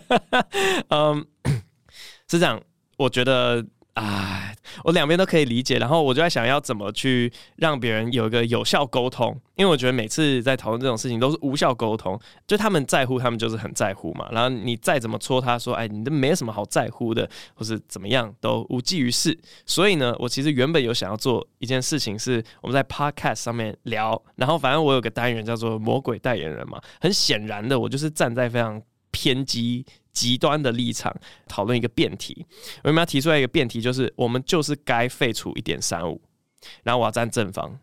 [0.90, 1.26] 嗯，
[2.28, 2.60] 是这样，
[2.98, 4.56] 我觉得，哎。
[4.84, 19.36] 我两边都可以理解，然后我就在想要怎么去让别人有一个有效沟通，因为我觉得每次在讨论这种事情都是无效沟通，就他们在乎，他们就是很在乎嘛，然后你再怎么戳他说，哎，你都没什么好在乎的，或是怎么样都无济于事。
[19.66, 29.84] 所以呢，我其实原本有想要做一件事情，是我们在 Podcast 上面聊，然后反正我有个单元叫做魔鬼代言人嘛，很显然的，我就是站在非常偏激。
[30.12, 31.14] 极端的立场
[31.46, 32.46] 讨论一个辩题，
[32.84, 36.20] 我们要提出来一个辩题，就是我们就是该废除一点三五，
[36.82, 37.78] 然后我要站正方。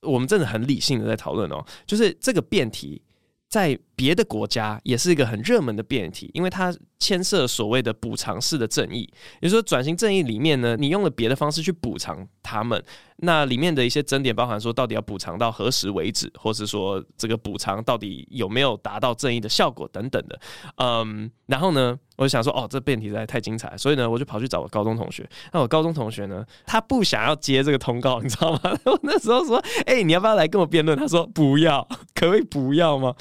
[0.00, 3.00] 我们真的很理性的在讨论哦，就是这个辩题
[3.48, 9.08] 在别的国家也是一个很热门的辩题，因为它牵涉所谓的补偿式的正义，
[9.40, 12.82] 也就是说转型正义里面呢，你用了别的方式去补偿他们。
[13.18, 20.40] 那里面的一些争点包含说，到底要补偿到何时为止，或是说这个补偿到底有没有达到正义的效果等等的。
[20.78, 25.24] 嗯，然后呢，我就想说，哦，这辩题实在太精彩，所以呢，我就跑去找我高中同学。
[25.52, 28.60] 那我高中同学呢，他不想要接这个通告，你知道吗？
[28.86, 30.98] 我那时候说，哎、你要不要来跟我辩论？
[30.98, 31.86] 他说不要，
[32.16, 33.14] 可以不要吗？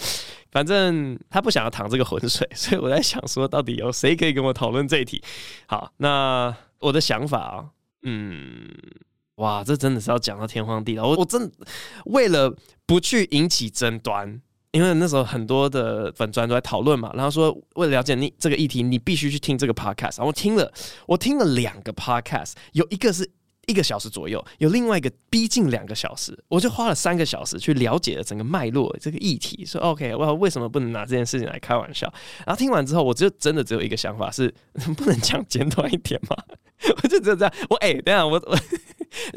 [0.51, 5.23] 反正他不想要淌这个浑水， 所以我在想说，到底有谁可以跟我讨论这一题？
[5.65, 7.65] 好，那我的想法啊，
[8.03, 8.67] 嗯。
[9.35, 11.07] 哇，这真的是要讲到天荒地老。
[11.07, 11.51] 我我真
[12.05, 20.17] 为了不去引起争端，因为那时候很多的粉专都在讨论嘛，然后说为了了解你这个议题，你必须去听这个 podcast。
[20.17, 20.71] 然后我听了，
[21.07, 23.27] 我听了两个 podcast，有一个是
[23.71, 29.65] 一个小时左右，有另外一个逼近两个小时，我就花了三个小时去了解了整个脉络这个议题。
[29.65, 32.11] 说 OK，我为什么不能拿这件事情来开玩笑？
[32.45, 34.53] 然后听完之后，我就真的只有一个想法是，
[34.97, 36.35] 不能讲简短一点吗？
[37.03, 37.53] 我就只有这样。
[37.69, 38.57] 我哎、欸，等下我我。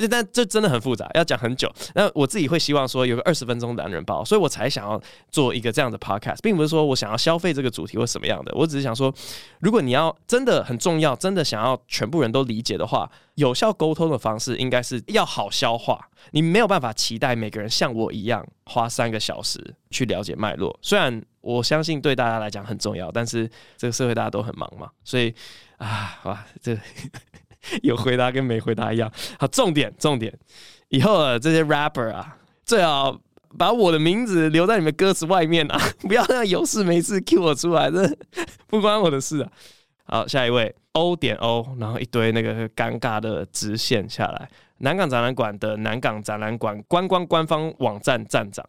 [0.08, 1.70] 但这真的很复杂，要讲很久。
[1.94, 5.00] 那我自己会希望说有个二十分钟的男人包，所以我才想要
[5.32, 8.54] 做一个这样的 podcast，并不是说我想要消费这个主题或什么样的。
[8.54, 9.12] 我只是想说，
[9.58, 16.08] 如果你要真的很重要，真的想要全部人都理解的话，有效沟通的方式应该是要好消化。
[16.30, 20.78] 你没有办法期待每个人像我一样花三个小时去了解脉络。
[20.82, 25.34] 虽然我相信对大家来讲很重要，但是这个社会大家都很忙嘛，所以
[25.78, 26.78] 啊，哇，这。
[27.82, 29.10] 有回答跟没回答一样。
[29.38, 30.30] 好，重点重点，
[30.90, 33.18] 以后的这些 rapper 啊，最好
[33.56, 38.06] 把我的名字留在你们歌词外面啊， 不要让有事没事 cue 我出来，这
[38.68, 39.50] 不关我的事啊。
[40.04, 44.48] 好，下一位 O 点 O，然后一堆那个尴尬的直线下来。
[44.78, 48.64] 南港展览馆的南港展览馆观光官方网站站长。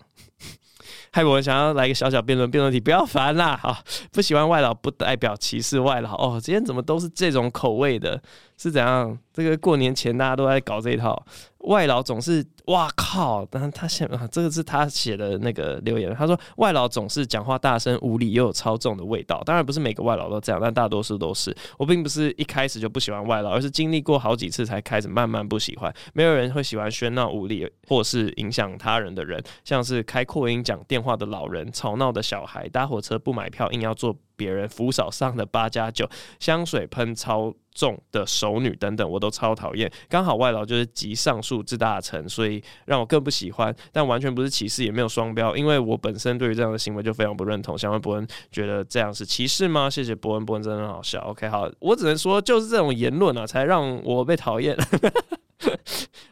[1.12, 3.58] 嗨，我想要来一个小小辩论，辩论题不要烦啦。
[3.58, 3.78] 好，
[4.12, 6.40] 不喜欢外劳不代表歧视外劳哦。
[6.42, 8.22] 今天怎么都是这种口味的？
[8.58, 9.18] 是怎样？
[9.34, 11.26] 这个过年前大家都在搞这一套，
[11.60, 13.46] 外劳总是哇靠！
[13.52, 19.42] 但是他写啊，这个是他写的那个留言，他说外劳总是讲话大声、无理又有超重的味道。
[19.46, 21.56] 当然不是每个外劳都这样，但大多数都是。
[21.78, 25.94] 我并不是一开始就不喜欢外劳，而是经历过好几次才开始慢慢不喜欢。
[26.14, 39.92] 没有人会喜欢喧闹、无理或是影响他人的人，像是开扩音讲电话的老人、吵闹的小孩、搭火车不买票硬要坐别人扶手上的八加九、香水喷超重的熟女等等，我都超讨厌。
[40.10, 43.76] 刚好外劳就是集上述之大成，所以让我更不喜欢。
[43.92, 47.78] 但完全不是歧视，也没有双标，因为我本身对于这样的行为就非常不认同。
[47.78, 49.90] 想问博恩，觉得这样是歧视吗？
[49.90, 51.20] 谢谢博恩，博恩真的很好笑。
[51.28, 54.76] OK，好，我只能说就是这种言论啊，才让我被讨厌。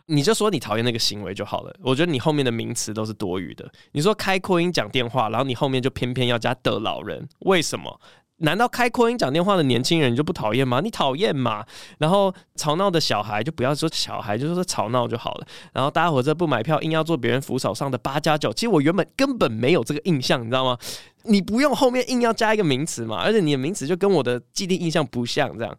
[0.08, 1.74] 你就说你讨厌那个行为就好了。
[1.82, 3.70] 我觉得你后面的名词都是多余的。
[3.94, 8.00] 你说开扩音讲电话，然后你后面就偏偏要加的老人，为什么？
[8.38, 10.82] 难道开扩音讲电话的年轻人你就不讨厌吗？
[10.82, 11.66] 你讨厌嘛？
[12.00, 15.48] 然后吵闹的小孩就不要说小孩，就说吵闹就好了。
[15.72, 20.78] 然后搭火车不买票，硬要坐别人扶手上的八加九，其实我原本根本没有这个印象，你知道吗？
[21.24, 25.78] 你不用后面硬要加一个名词嘛，而且你的名词就跟我的既定印象不像这样。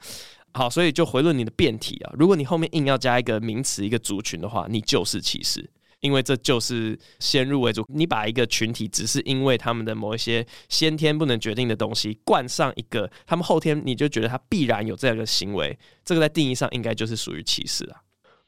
[0.55, 2.13] 好，所以就回论你的辩题啊。
[2.17, 5.69] 如果你后面硬要加一个名词、一个族群的话，你就是歧视，
[6.05, 7.83] 因为这就是先入为主。
[7.89, 18.03] 你把一个群体只是因为他们的某一些先天不能决定的东西冠上一个，他们后天你就觉得他必然有这样的行为，这个在定义上应该就是属于歧视啊。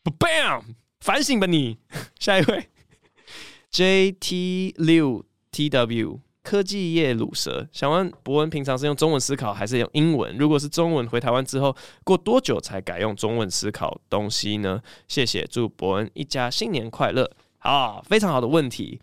[0.05, 0.62] Bam，
[1.01, 1.79] 反省吧你。
[2.21, 2.69] 下一位
[3.73, 6.21] ，JT 六 TW。
[6.47, 10.38] 科技业鲁蛇想问博恩，平常是用中文思考还是用英文？
[10.38, 14.81] 如果是中文，回台湾之后过多久才改用中文思考东西呢？
[15.09, 17.29] 谢谢，祝博恩一家新年快乐。
[17.59, 19.01] 啊，非常好的问题。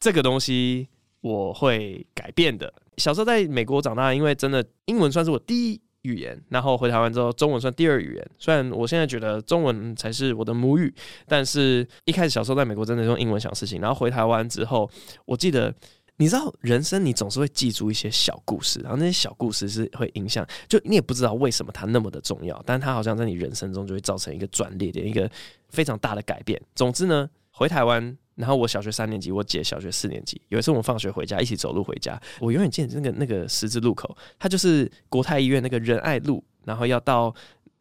[0.00, 0.88] 这个东西
[1.20, 2.72] 我会改变的。
[2.96, 8.30] 小时候在美国长大，因为真的英文算是我第一语言，然后回台湾之后，中文算第二语言。
[8.38, 10.94] 虽然我现在觉得中文才是我的母语，
[11.26, 14.90] 但是一开始小时候在美国真的用英文想事情，然后回台湾之后，
[15.24, 15.74] 我记得。
[16.16, 25.28] 你知道人生，你总是会记住一些小故事，然后那些小故事是会影响，就你也不知道为什么它那么的重要，但它好像在你人生中就会造成一个转捩点，一个
[25.70, 26.62] 非常大的改变。
[26.76, 37.32] 总之呢，回台湾，然后我小学三年级，我姐小学四年级，有一次我们放学回家，一起走路回家，我永远记得那个那个十字路口，它就是国泰医院那个仁爱路，然后要到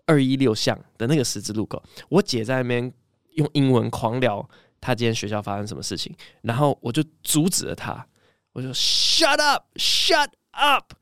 [0.06, 2.94] 二一六巷的那个十字路口，我姐在那边
[3.34, 4.48] 用英文狂聊
[4.80, 8.06] 她今天学校发生什么事情，然后我就阻止了她。
[8.52, 10.94] 我说 Shut up, shut up！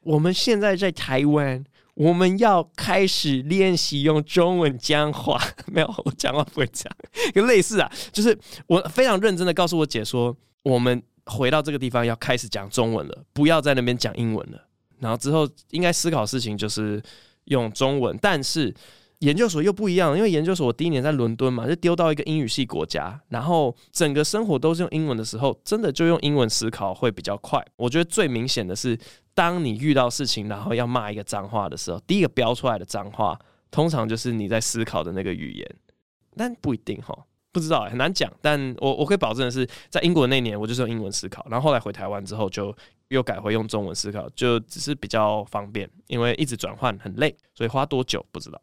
[0.00, 5.40] 我们现在在台湾，我们要开始练习用中文讲话。
[5.72, 6.92] 没有，我讲话不会讲，
[7.34, 14.58] 就类似啊，就是我非常认真的告诉我姐说，我们回到这个地方要开始讲中文了，不要在那边讲英文了。
[14.98, 17.02] 然后之后应该思考事情就是
[17.44, 18.74] 用中文，但是。
[19.22, 27.64] 研究所又不一样，因为研究所我第一年在伦敦嘛，就丢到一个英语系国家，然后整个生活都是用英文的时候，真的就用英文思考会比较快。
[27.76, 28.98] 我觉得最明显的是，
[29.34, 33.38] 当你遇到事情，然后要骂一个脏话的时候，第一个飙出来的脏话，
[33.70, 35.76] 通常就是你在思考的那个语言，
[36.36, 37.16] 但不一定哈，
[37.50, 38.30] 不知道很难讲。
[38.40, 42.74] 但我我可以保证的是，在英国那年我就是用英文思考，然后后来回台湾之后就
[43.08, 48.60] 又改回用中文思考，就只是比较方便，因为一直转换很累，所以花多久不知道。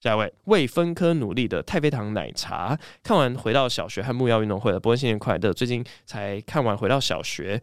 [0.00, 5.52] 下一位为分科努力的太妃糖奶茶，看完回到小学和木曜运动会了，博恩新年快乐！
[5.52, 7.62] 最近才看完回到小学，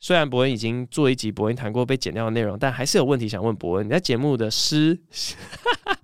[0.00, 3.86] 虽然伯恩已经做一集伯恩谈过被剪掉的内容，但还是有问题想问伯恩。
[3.86, 4.98] 你在节目的诗，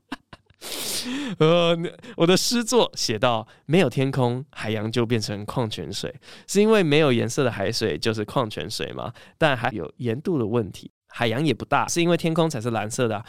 [1.39, 1.77] 呃，
[2.17, 6.15] 我的诗作写到没有天空，海洋就变成矿泉水，
[6.47, 9.13] 是因为没有颜色的海水就是矿泉水吗？
[9.39, 13.25] 但还有盐度的问题，海洋也不大，是因为天空才是蓝色的。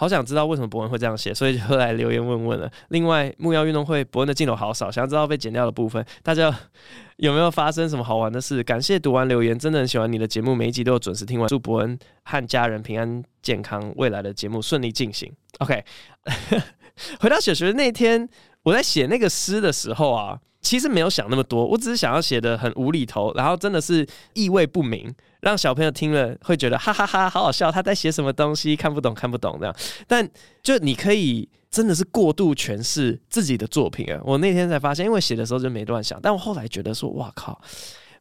[0.00, 2.70] 好想知道为什么博恩会这样写，所以就来留言问问了。
[2.90, 6.56] 另外，木曜运动会博恩的镜头好少，想要知道被剪掉的部分，大家
[7.18, 8.62] 有没有发生什么好玩的事？
[8.62, 11.48] 感谢读完留言，真的很喜欢你的节目，每一集都有准时听完。
[11.48, 15.32] 祝博恩和家人平安健康，未来的节目顺利进行。
[15.58, 15.84] OK，
[17.18, 18.28] 回到小学那天，
[18.62, 25.12] 我在写那个诗的时候啊，其实没有想那么多，我只是想要写得很无厘头，然后真的是意味不明。
[25.40, 29.74] 让小朋友听了会觉得哈哈哈，好好笑，他在写什么东西，看不懂，看不懂这样。
[30.06, 30.28] 但
[30.62, 34.20] 就你可以真的是过度诠释自己的作品啊！
[34.24, 37.60] 我那天才发现，因为写的时候就没乱想，但我后来觉得说，哇靠，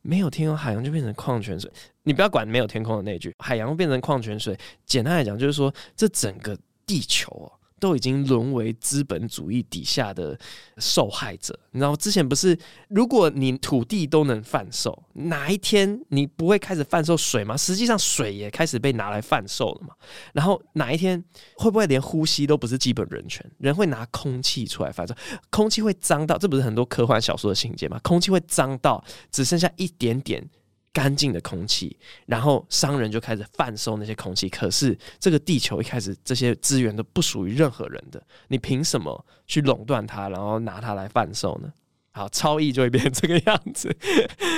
[0.02, 1.72] 没有天空，海洋就变成矿泉水。
[2.04, 4.56] 你不要管没有天空的那句，海洋变成矿泉水。
[4.86, 6.56] 简单来讲，就是说这整个
[6.86, 7.57] 地球啊。
[7.80, 10.38] 都已经沦为资本主义底下的
[10.78, 11.96] 受害者，你知道？
[11.96, 12.58] 之前不是，
[12.90, 17.56] 如果你土地都能贩售，哪一天你不会开始贩售水吗？
[17.56, 19.94] 实际上，水也开始被拿来贩售了嘛。
[20.34, 21.24] 然后哪一天
[21.56, 23.46] 会不会连呼吸都不是基本人权？
[23.60, 25.14] 人会拿空气出来贩售，
[25.50, 28.00] 空气会脏到，这不是很多科幻小说的情节吗？
[28.04, 30.50] 空气会脏到只剩下一点点。
[30.94, 34.50] 干净的空气，然后商人就开始贩售那些空气。
[34.50, 41.72] 可是这个地球一开始这些资源都不属于任何人的，你凭什么去垄断它，然后拿它来贩售呢？
[42.18, 43.96] 好，超意就会变成这个样子。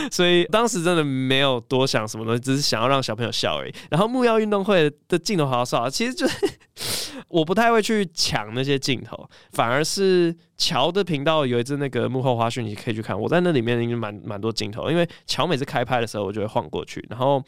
[0.09, 3.73] 所以当时真的没有多想什么东西，只是想要让小朋友笑而已。
[3.89, 10.35] 然后木曜运动会的镜头好少，其实就是 我不太会去抢那些镜头，反而是。
[10.59, 13.17] 乔的频道有一支那个幕后花絮，你可以去看。
[13.17, 16.99] 我在那里面已经蛮蛮多镜头，因为乔每次开拍的时候，我就会晃过去。
[17.09, 17.41] 然后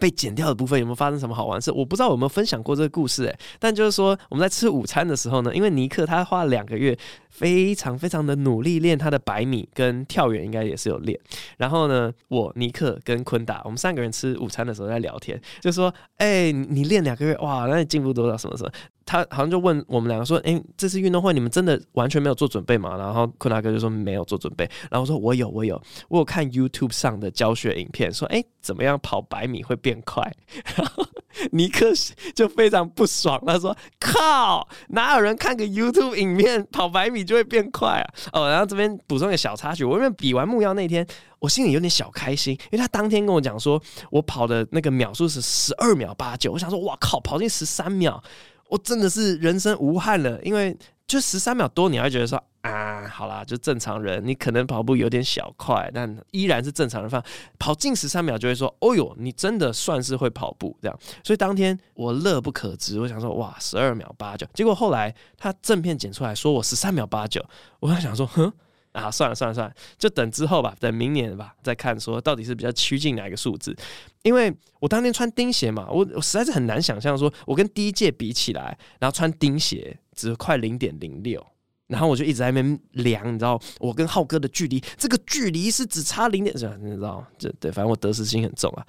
[0.00, 1.70] 被剪掉的部分有没有发生什么好玩事？
[1.70, 6.98] 我不知道有没有分享过这个故事诶、但就是说我们在吃午餐的时候呢，因为尼克他花了两个月，
[7.30, 11.16] 非常非常的努力练他的百米跟跳远，应该也是有练。
[11.58, 18.36] 然后呢，我尼克跟坤达，我们三个人吃午餐的时候在聊天，就说：“哎、你练两个月，哇，那你进步多少？
[18.36, 18.72] 什么什么？”
[19.06, 30.28] 他好像就问我们两个说：“哎、这次运动会你们真的完全没有做准备吗？”然后坤大哥就说：“没有做准备。”然后我说：“我有，我有，我有看 YouTube 上的教学影片，说哎、怎么样跑百米会变快？”
[30.76, 31.06] 然 后
[31.52, 31.92] 尼克
[32.34, 41.06] 就非常不爽，他说：“靠，哪有人看个 YouTube 影片跑百米就会变快啊？”哦，然后这边补充一个小插曲，我因为比完木曜那天，
[41.38, 43.80] 我心里有点小开心，因为他当天跟我讲说
[44.10, 48.20] 我跑的那个秒数是十二秒八九，我想说：“哇靠，跑进十三秒！”
[48.68, 57.08] 我真的是人生无憾了，因为就十三秒多，你还觉得说啊，好啦，就正常人，你可能跑步有点小快，但依然是正常人。
[57.08, 57.22] 放
[57.58, 60.98] 跑进十三秒就会说，哦哟，你真的算是会跑步这样。
[61.22, 64.46] 所以当天我乐不可支，我想说哇，十二秒八九。
[64.52, 67.44] 结果后来他正片剪出来说我十三秒八九，
[67.78, 68.52] 我还想说，哼。
[68.96, 73.76] 啊，算了算了算了，就等之后吧，等明年吧，再看说到底是比较趋近哪一个数字。
[74.22, 81.46] 因为我当年穿钉鞋嘛，我我实在是很难想象说，我跟第一届比起来，然后穿钉鞋只快零点零六。
[81.88, 88.84] 然后我就一直在那边量，你知道，我跟浩哥的距离，这个距离是只差零点，你知道，这对，反正我得失心很重啊。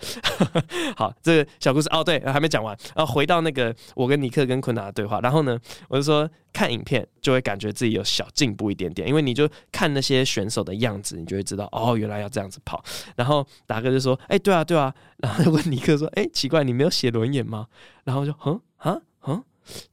[0.98, 2.76] 好，这个小故事哦，对，还没讲完。
[2.96, 12.84] 然后回到那个我跟尼克跟坤达的对话，然后呢，我就说看影片就会感觉自己有小进步一点点，因为你就看那些选手的样子，你就会知道哦，原来要这样子跑。
[13.16, 14.92] 然后达哥就说，哎，对啊，对啊。
[15.18, 17.68] 然后就问尼克说，哎，奇怪，你没有写轮眼吗？
[18.06, 19.44] 然后就，哼，啊，哼，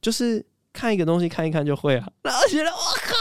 [0.01, 0.43] 就是。
[0.75, 3.15] 看一个东西看一看就会啊， 然后觉得我靠，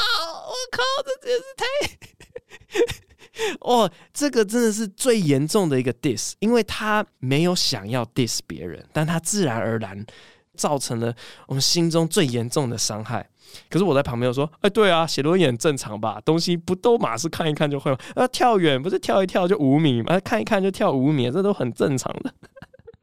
[0.49, 10.05] 我靠，这真是太， 哦，这个真的是最严重的一个 diss，因为他没有想要 diss 别人，但他自然而然
[10.57, 11.15] 造成了
[11.47, 13.29] 我们心中最严重的伤害。
[13.71, 16.21] 可是我在旁边说，哎，对啊，写轮眼正常吧？
[16.25, 17.99] 东西不都马是看一看就会吗？
[18.17, 20.19] 啊，跳远不是跳一跳就五米吗？
[20.21, 22.35] 看一看就跳五米，这都很正常的。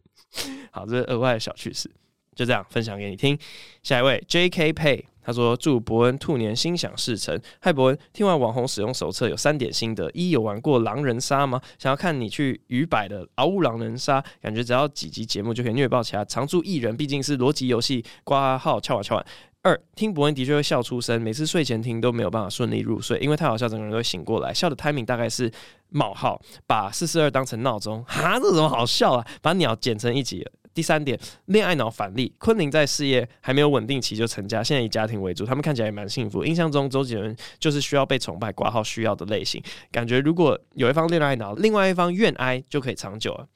[0.72, 1.90] 好，这是额外的小趣事。
[2.36, 3.38] 就这样分享给你听。
[3.84, 4.74] 下一位 J.K.
[4.74, 7.40] Pay，他说祝伯恩兔年心想事成。
[7.60, 11.62] 嗨，伯恩，听完网红使用手册有三点心得：一，有玩过狼人杀吗？
[11.78, 18.04] 想要看你去鱼摆的嗷呜狼人杀，感觉只要几集节目就可以虐爆其他常驻艺人，毕竟是逻辑游戏。
[18.24, 19.26] 挂号敲碗敲碗。
[19.64, 24.52] 二，听伯恩的确会笑出声，每次睡前听都没有办法顺利入睡，因为太好笑，整个人都会醒过来。
[24.52, 25.52] 笑的 timing 大概是
[25.90, 29.28] 冒号，把四四二当成闹钟，哈，这怎么好笑啊？
[29.42, 30.44] 把鸟剪成一集。
[30.74, 36.46] 第三点，恋爱脑反例，昆凌在事业还没有稳定期就成家，现在以家庭为主，他们看起来也蛮幸福。
[36.46, 39.62] 印象中周杰伦就是需要被崇拜、挂号需要的类型，
[39.92, 43.48] 感觉如果有一方恋爱脑，另外一方愿挨就可以长久了。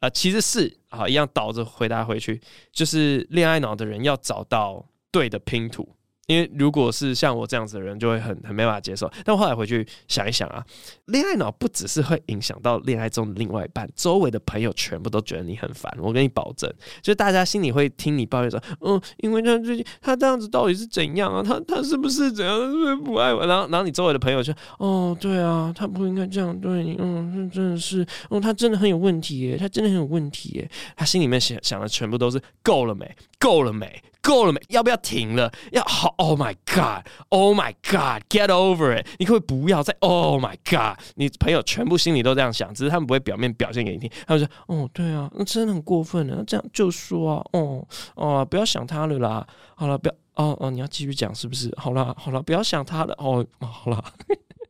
[0.00, 2.40] 啊、呃，其实是啊，一样倒着回答回去，
[2.72, 5.88] 就是恋爱脑的人要找到对的拼图。
[6.28, 9.10] 因为如果是像我这样子的人，就会很很没办法接受。
[9.24, 10.62] 但我后来回去想一想啊，
[11.06, 15.90] 恋爱脑不只是会影响到恋爱中的另外一半，周围的朋友全部都觉得你很烦。
[15.98, 16.70] 我跟你保证，
[17.00, 21.42] 就大家心里会听你抱怨说，嗯，因为他最近他这样子到底是怎样啊？
[21.42, 22.60] 他他是不是怎样？
[22.60, 23.46] 是不是不爱我？
[23.46, 30.70] 然后然后你周围的朋友就，哦，对啊，他不应该这样对你，嗯，真的是，哦，他真的很有问题耶，他真的很有问题耶。
[30.94, 33.16] 他心里面想想的全部都是够了没？
[33.38, 34.02] 够了没？
[34.20, 34.60] 够了没？
[34.68, 35.50] 要不要停了？
[35.72, 39.06] 要好？Oh my god！Oh my god！Get over it！
[39.18, 40.98] 你可不可以不要再？Oh my god！
[41.14, 44.10] 你朋友全部心里都这样想，只是他们不会表面表现给你听。
[44.26, 46.36] 他们说：“哦，对啊，那真的很过分了。
[46.36, 49.46] 那这样就说啊，哦哦，不要想他了啦。
[49.74, 51.72] 好了，不要哦哦，你要继续讲是不是？
[51.76, 53.14] 好了好了，不要想他了。
[53.18, 54.04] 哦好了，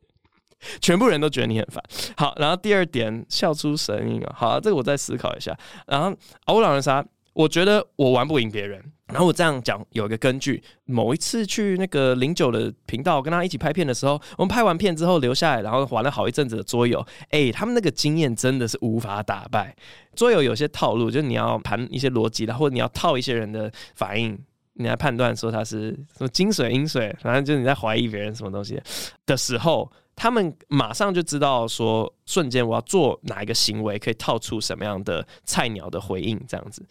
[0.81, 1.83] 全部人都觉得你很烦。
[2.17, 4.35] 好，然后第二点，笑出声音啊。
[4.35, 5.57] 好，这个我再思考一下。
[5.87, 7.03] 然后欧狼人杀，
[7.39, 19.73] 我觉得我玩不赢别人。”然后我这样讲有一个根据，某一次去那个零九的频道跟他一起拍片的时候，我们拍完片之后留下来，然后玩了好一阵子的桌游，哎，他们那个经验真的是无法打败。
[20.15, 24.37] 桌游有些套路，就是你要盘一些逻辑然后你要套一些人的反应，
[24.73, 28.79] 你来判断说他是什么金水银水，反正就是你在怀疑别人什么东西
[29.25, 36.85] 的时候，他们马上就知道说瞬间我要做哪一个行为可以套出什么样的菜鸟的回应，这样子。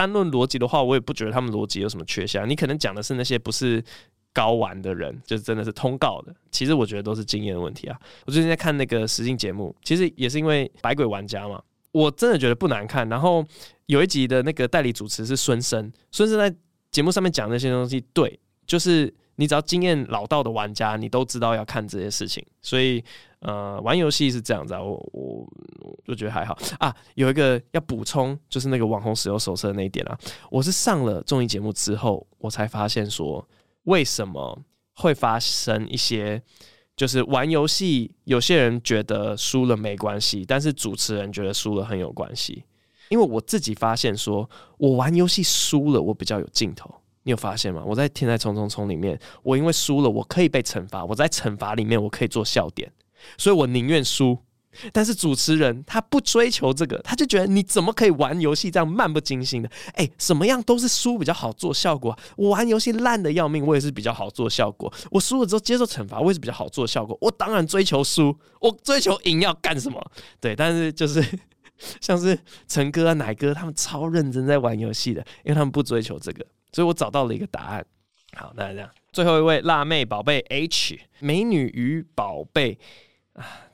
[0.00, 2.48] 单论逻辑的话，我也不觉得他们逻辑有什么缺陷。
[2.48, 3.84] 你可能讲的是那些不是
[4.32, 6.34] 高玩的人，就是真的是通告的。
[6.50, 8.00] 其实我觉得都是经验的问题啊。
[8.24, 13.06] 我最近在看那个实境节目，其实也是因为百鬼玩家嘛，我真的觉得不难看。
[13.10, 13.44] 然后
[13.84, 16.50] 有一集的那个代理主持是孙生，孙生在
[16.90, 19.12] 节目上面讲那些东西，对，就是。
[19.36, 23.02] 你只要经验老道的玩家，你都知道要看这些事情，所以
[23.40, 25.46] 呃，玩游戏是这样子啊，我我
[26.04, 26.94] 就觉得还好啊。
[27.14, 30.18] 有一个要补充，就是那个网红使用手册那一点啊，
[30.50, 33.46] 我是上了综艺节目之后，我才发现说
[33.84, 34.62] 为什么
[34.94, 36.42] 会发生一些，
[36.94, 42.64] 就是玩游戏有些人觉得输了没关系，但是主持人觉得输了很有关系。
[43.08, 46.88] 因为我自己发现说，我玩游戏输了，我比较有劲头。
[47.22, 47.82] 你有发现吗？
[47.84, 52.90] 我在《天才冲冲冲》里面，我因为输了，我可以被惩罚；我在惩罚里面，我可以做笑点，
[53.38, 54.38] 所以我宁愿输。
[54.92, 59.68] 但是主持人他不追求这个，他就觉得你怎么可以玩游戏这样漫不经心的？
[59.94, 62.16] 哎，什么样都是输比较好做效果。
[62.36, 64.90] 我玩游戏烂的要命，我也是比较好做效果。
[65.10, 67.18] 我输了之后接受惩罚，我也是比较好做效果。
[67.20, 70.00] 我当然追求输，我追求赢要干什么？
[70.40, 71.20] 对，但是就是
[72.00, 76.46] 像是陈哥啊、奶哥他们超认真在玩游戏的，因为他们不追求这个。
[76.72, 77.84] 所以我找到了一个答案。
[78.36, 82.78] 好，那这样，最后一位辣妹宝贝 H 美女与宝贝。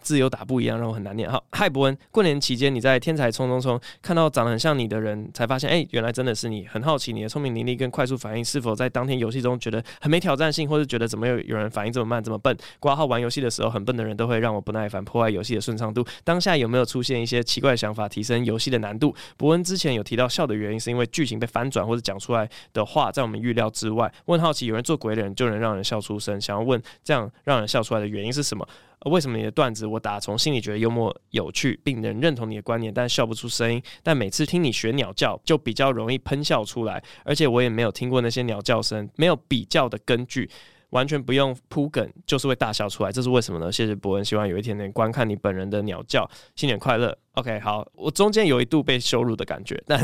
[0.01, 1.29] 自由打不一样，让我很难念。
[1.29, 6.65] 好，嗨，博恩，过年期间你在天才冲冲冲看到长得很像你的人，才发现，哎、原来真的是你。
[6.67, 12.57] 很好奇你的聪明伶俐跟快速反应是否在当天游戏中觉得很没挑战性，或是觉得怎么有有人反应这么慢这么笨？
[12.79, 16.07] 挂号玩游戏的时候很笨的人都会让我不耐烦，破坏游戏的顺畅度。
[16.23, 19.15] 当下有没有出现一些奇怪的想法，提升游戏的难度？
[19.37, 24.13] 博恩之前有提到笑的原因是因为剧情被翻转或者讲出来的话在我们预料之外。
[24.27, 28.67] 问好奇，有人做鬼的人就能让人笑出声，想要问这样让人笑出来的原因是什么？
[29.05, 33.81] 为什么你的段子我打从心里觉得幽默有趣，并能认同你的观点，但笑不出声音？
[34.03, 40.51] 但每次听你学鸟叫，就比较容易喷笑出来，而且我也没有听过那些鸟叫声，没有比较的根据。
[40.97, 43.71] 完全不用铺梗，就是会大笑出来，这是为什么呢？
[43.71, 47.17] 谢谢博恩，希望有一天能观看你本人的鸟叫，新年快乐。
[47.35, 50.03] OK，好，我中间有一度被羞辱的感觉，但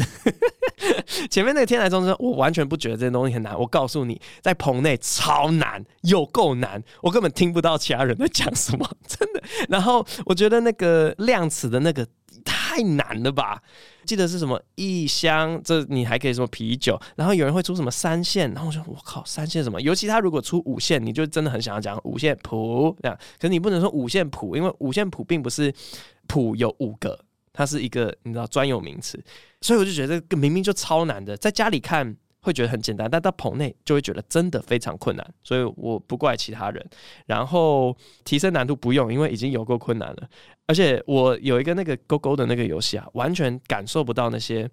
[1.31, 3.59] 前面那个天台中声，我完全不觉得这些东西很难。
[3.59, 9.43] 我告诉你，在棚内超难，有够难，我根本听不到其他人在讲什么，真的。
[9.71, 12.07] 然后我觉得那个量词的那个。
[12.45, 13.63] 太难了吧？
[14.05, 15.61] 记得是什么一箱？
[15.63, 17.01] 这你还可以什么啤酒？
[17.17, 18.51] 然后有人会出什么三线？
[18.53, 19.81] 然后我说我靠，三线什么？
[19.81, 23.19] 尤其他如果出五线，你就真的很想要讲五线谱这样。
[23.39, 25.73] 可是你不能说五线谱，因为五线谱并不是
[26.27, 27.19] 谱有五个，
[27.53, 29.23] 它是一个你知道专有名词。
[29.61, 32.17] 所以我就觉得这个明明就超难的，在家里看。
[32.43, 36.85] 会觉得很简单，但到棚内就会觉得真的非常困难，所以我不怪其他人。
[37.25, 40.29] 然后提升难度不用，因为已经有够困难了。
[40.67, 44.69] 而且我有一个那个勾勾的那个游戏啊，完全感受不到那些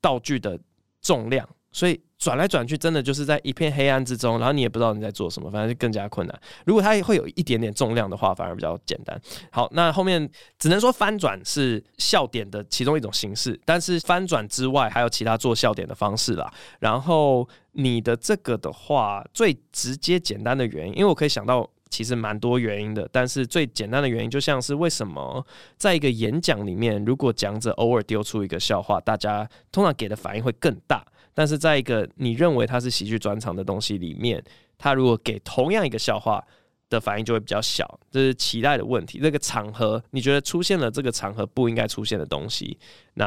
[0.00, 0.58] 道具的
[1.02, 1.48] 重量。
[1.72, 6.40] 所以转来转去，真的就是在一片黑暗之中，然后你也不知道你在做什么，反正就更加困难。
[6.66, 9.18] 如果它会有一点点重量的话，反而比较简单。
[9.50, 16.52] 好，那后面只能说翻转是笑点的其中一种形式，但是翻转之外还有其他做笑点的方式啦。
[16.78, 25.42] 然后你的这个的话，最直接简单的原因，因为我可以想到其实蛮多原因的，但是最简单的原因就像是为什么
[25.78, 31.02] 在一个演讲里面，如果讲者偶尔丢出一个笑话，大家通常给的反应会更大。
[31.40, 34.44] 但是在一个你认为它是喜剧专场的东西里面，
[34.76, 36.44] 他如果给同样一个笑话
[36.90, 39.18] 的反应就会比较小，这是期待的问题。
[39.18, 42.78] 这个场合你觉得出现了这个场合不应该出现的东西，
[43.14, 43.26] 那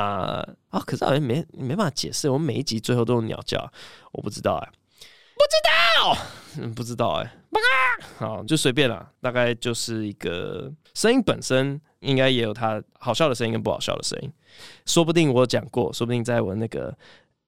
[0.70, 2.30] 啊，可是好像没没办法解释。
[2.30, 3.68] 我们每一集最后都是鸟叫，
[4.12, 4.72] 我不知道哎、
[5.34, 6.18] 不知道，
[6.62, 14.32] 嗯，不知道哎、欸，好，就随便了，大概就是一个声音本身应该也有它好笑的声音跟不好笑的声音，
[14.86, 16.96] 说不定我讲过，说不定在我那个。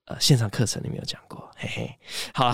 [0.06, 2.00] 呃，线上课程里面有讲过，嘿嘿，
[2.34, 2.54] 好，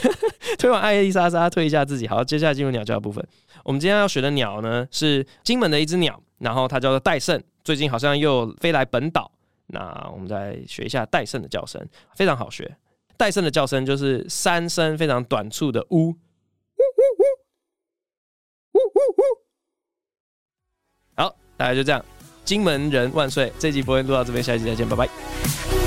[0.58, 2.06] 推完艾丽莎莎，推一下自己。
[2.06, 3.26] 好，接下来进入鸟叫的部分。
[3.64, 9.32] 我们今天要学的鸟呢，是金门的一只鸟，然后它叫做戴胜，最近好像又飞来本岛。
[9.68, 11.82] 那我们再学一下戴胜的叫声，
[12.14, 12.76] 非常好学。
[13.16, 17.02] 戴胜的叫声就是三声非常短促的呜，呜呜
[18.72, 19.22] 呜，呜呜呜。
[21.16, 22.04] 好，大概就这样。
[22.44, 23.50] 金门人万岁！
[23.58, 25.81] 这集播音录到这边，下一集再见，拜拜。